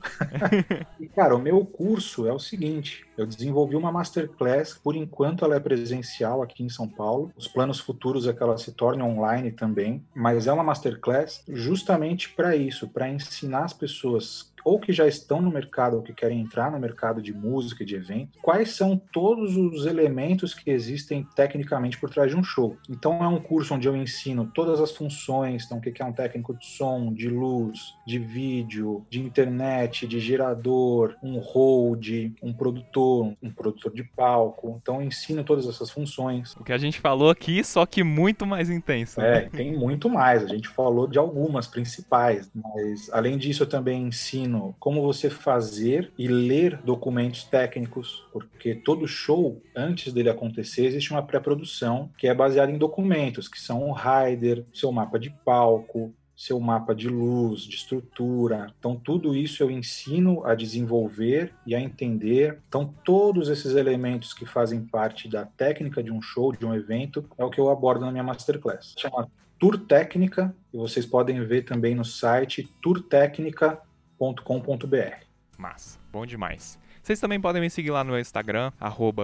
e, 1.00 1.08
cara, 1.08 1.34
o 1.34 1.38
meu 1.38 1.64
curso 1.64 2.26
é 2.26 2.32
o 2.32 2.38
seguinte: 2.38 3.06
eu 3.20 3.26
desenvolvi 3.26 3.76
uma 3.76 3.92
masterclass, 3.92 4.74
por 4.74 4.96
enquanto 4.96 5.44
ela 5.44 5.56
é 5.56 5.60
presencial 5.60 6.42
aqui 6.42 6.62
em 6.62 6.68
São 6.68 6.88
Paulo. 6.88 7.32
Os 7.36 7.48
planos 7.48 7.78
futuros 7.78 8.26
é 8.26 8.32
que 8.32 8.42
ela 8.42 8.58
se 8.58 8.72
torne 8.72 9.02
online 9.02 9.52
também, 9.52 10.02
mas 10.14 10.46
é 10.46 10.52
uma 10.52 10.64
masterclass 10.64 11.42
justamente 11.48 12.30
para 12.30 12.56
isso, 12.56 12.88
para 12.88 13.08
ensinar 13.08 13.64
as 13.64 13.72
pessoas 13.72 14.50
ou 14.64 14.78
que 14.78 14.92
já 14.92 15.06
estão 15.06 15.40
no 15.40 15.50
mercado 15.50 15.96
ou 15.96 16.02
que 16.02 16.12
querem 16.12 16.40
entrar 16.40 16.70
no 16.70 16.78
mercado 16.78 17.22
de 17.22 17.32
música 17.32 17.84
de 17.84 17.94
evento, 17.94 18.38
quais 18.42 18.70
são 18.70 19.00
todos 19.12 19.56
os 19.56 19.86
elementos 19.86 20.54
que 20.54 20.70
existem 20.70 21.26
tecnicamente 21.34 21.98
por 21.98 22.10
trás 22.10 22.30
de 22.30 22.36
um 22.36 22.42
show. 22.42 22.76
Então 22.88 23.22
é 23.22 23.28
um 23.28 23.40
curso 23.40 23.74
onde 23.74 23.88
eu 23.88 23.96
ensino 23.96 24.50
todas 24.54 24.80
as 24.80 24.92
funções, 24.92 25.64
então 25.64 25.78
o 25.78 25.80
que 25.80 26.00
é 26.00 26.04
um 26.04 26.12
técnico 26.12 26.54
de 26.54 26.66
som, 26.66 27.12
de 27.12 27.28
luz, 27.28 27.94
de 28.06 28.18
vídeo, 28.18 29.04
de 29.08 29.20
internet, 29.20 30.06
de 30.06 30.20
gerador, 30.20 31.16
um 31.22 31.38
hold, 31.38 32.08
um 32.42 32.52
produtor, 32.52 33.09
um 33.42 33.50
produtor 33.50 33.92
de 33.92 34.04
palco. 34.04 34.78
Então 34.80 34.96
eu 34.96 35.02
ensino 35.02 35.44
todas 35.44 35.66
essas 35.66 35.90
funções. 35.90 36.54
O 36.56 36.64
que 36.64 36.72
a 36.72 36.78
gente 36.78 37.00
falou 37.00 37.30
aqui, 37.30 37.62
só 37.62 37.84
que 37.86 38.02
muito 38.02 38.46
mais 38.46 38.70
intenso. 38.70 39.20
Né? 39.20 39.38
É, 39.38 39.40
tem 39.48 39.76
muito 39.76 40.08
mais. 40.08 40.44
A 40.44 40.48
gente 40.48 40.68
falou 40.68 41.06
de 41.06 41.18
algumas 41.18 41.66
principais, 41.66 42.50
mas 42.54 43.10
além 43.12 43.36
disso 43.38 43.62
eu 43.62 43.68
também 43.68 44.06
ensino 44.06 44.30
ensino 44.30 44.74
como 44.78 45.02
você 45.02 45.28
fazer 45.28 46.12
e 46.18 46.28
ler 46.28 46.78
documentos 46.84 47.44
técnicos, 47.44 48.24
porque 48.32 48.74
todo 48.74 49.06
show, 49.06 49.60
antes 49.74 50.12
dele 50.12 50.30
acontecer, 50.30 50.86
existe 50.86 51.10
uma 51.10 51.22
pré-produção 51.22 52.10
que 52.16 52.28
é 52.28 52.34
baseada 52.34 52.70
em 52.70 52.78
documentos, 52.78 53.48
que 53.48 53.60
são 53.60 53.88
o 53.88 53.92
rider, 53.92 54.64
seu 54.72 54.92
mapa 54.92 55.18
de 55.18 55.30
palco, 55.30 56.12
seu 56.40 56.58
mapa 56.58 56.94
de 56.94 57.08
luz, 57.08 57.62
de 57.62 57.74
estrutura. 57.74 58.72
Então, 58.78 58.96
tudo 58.96 59.36
isso 59.36 59.62
eu 59.62 59.70
ensino 59.70 60.44
a 60.46 60.54
desenvolver 60.54 61.52
e 61.66 61.74
a 61.74 61.80
entender. 61.80 62.58
Então, 62.68 62.94
todos 63.04 63.48
esses 63.48 63.74
elementos 63.74 64.32
que 64.32 64.46
fazem 64.46 64.80
parte 64.80 65.28
da 65.28 65.44
técnica 65.44 66.02
de 66.02 66.10
um 66.10 66.22
show, 66.22 66.52
de 66.52 66.64
um 66.64 66.74
evento, 66.74 67.24
é 67.36 67.44
o 67.44 67.50
que 67.50 67.60
eu 67.60 67.68
abordo 67.68 68.04
na 68.04 68.10
minha 68.10 68.24
masterclass. 68.24 68.94
Chama 68.96 69.28
Tour 69.58 69.76
Técnica, 69.78 70.54
e 70.72 70.78
vocês 70.78 71.04
podem 71.04 71.44
ver 71.44 71.64
também 71.64 71.94
no 71.94 72.04
site 72.04 72.66
tourtecnica.com 72.80 73.90
jvrvilela.com.br. 74.20 75.24
Massa, 75.56 75.98
bom 76.12 76.26
demais. 76.26 76.78
Vocês 77.02 77.18
também 77.18 77.40
podem 77.40 77.62
me 77.62 77.70
seguir 77.70 77.90
lá 77.90 78.04
no 78.04 78.18
Instagram, 78.18 78.72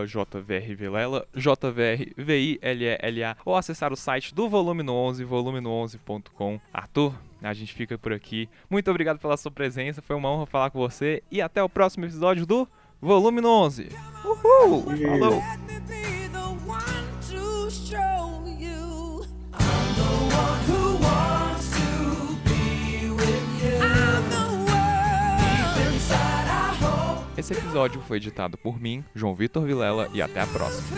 jvrvilela, 0.06 1.26
J-V-R-V-I-L-E-L-A, 1.34 3.36
ou 3.44 3.54
acessar 3.54 3.92
o 3.92 3.96
site 3.96 4.34
do 4.34 4.48
Volume 4.48 4.82
no 4.82 4.94
11, 4.94 5.24
volume11.com. 5.24 6.60
Arthur, 6.72 7.14
a 7.42 7.52
gente 7.52 7.74
fica 7.74 7.98
por 7.98 8.12
aqui. 8.12 8.48
Muito 8.70 8.90
obrigado 8.90 9.18
pela 9.18 9.36
sua 9.36 9.50
presença, 9.50 10.00
foi 10.00 10.16
uma 10.16 10.30
honra 10.30 10.46
falar 10.46 10.70
com 10.70 10.78
você 10.78 11.22
e 11.30 11.42
até 11.42 11.62
o 11.62 11.68
próximo 11.68 12.06
episódio 12.06 12.46
do 12.46 12.66
Volume 13.00 13.40
no 13.40 13.50
11. 13.50 13.88
Uhul! 14.24 14.84
Falou! 14.84 15.42
Esse 27.36 27.52
episódio 27.52 28.00
foi 28.00 28.16
editado 28.16 28.56
por 28.56 28.80
mim, 28.80 29.04
João 29.14 29.34
Vitor 29.34 29.64
Vilela, 29.64 30.08
e 30.14 30.22
até 30.22 30.40
a 30.40 30.46
próxima. 30.46 30.96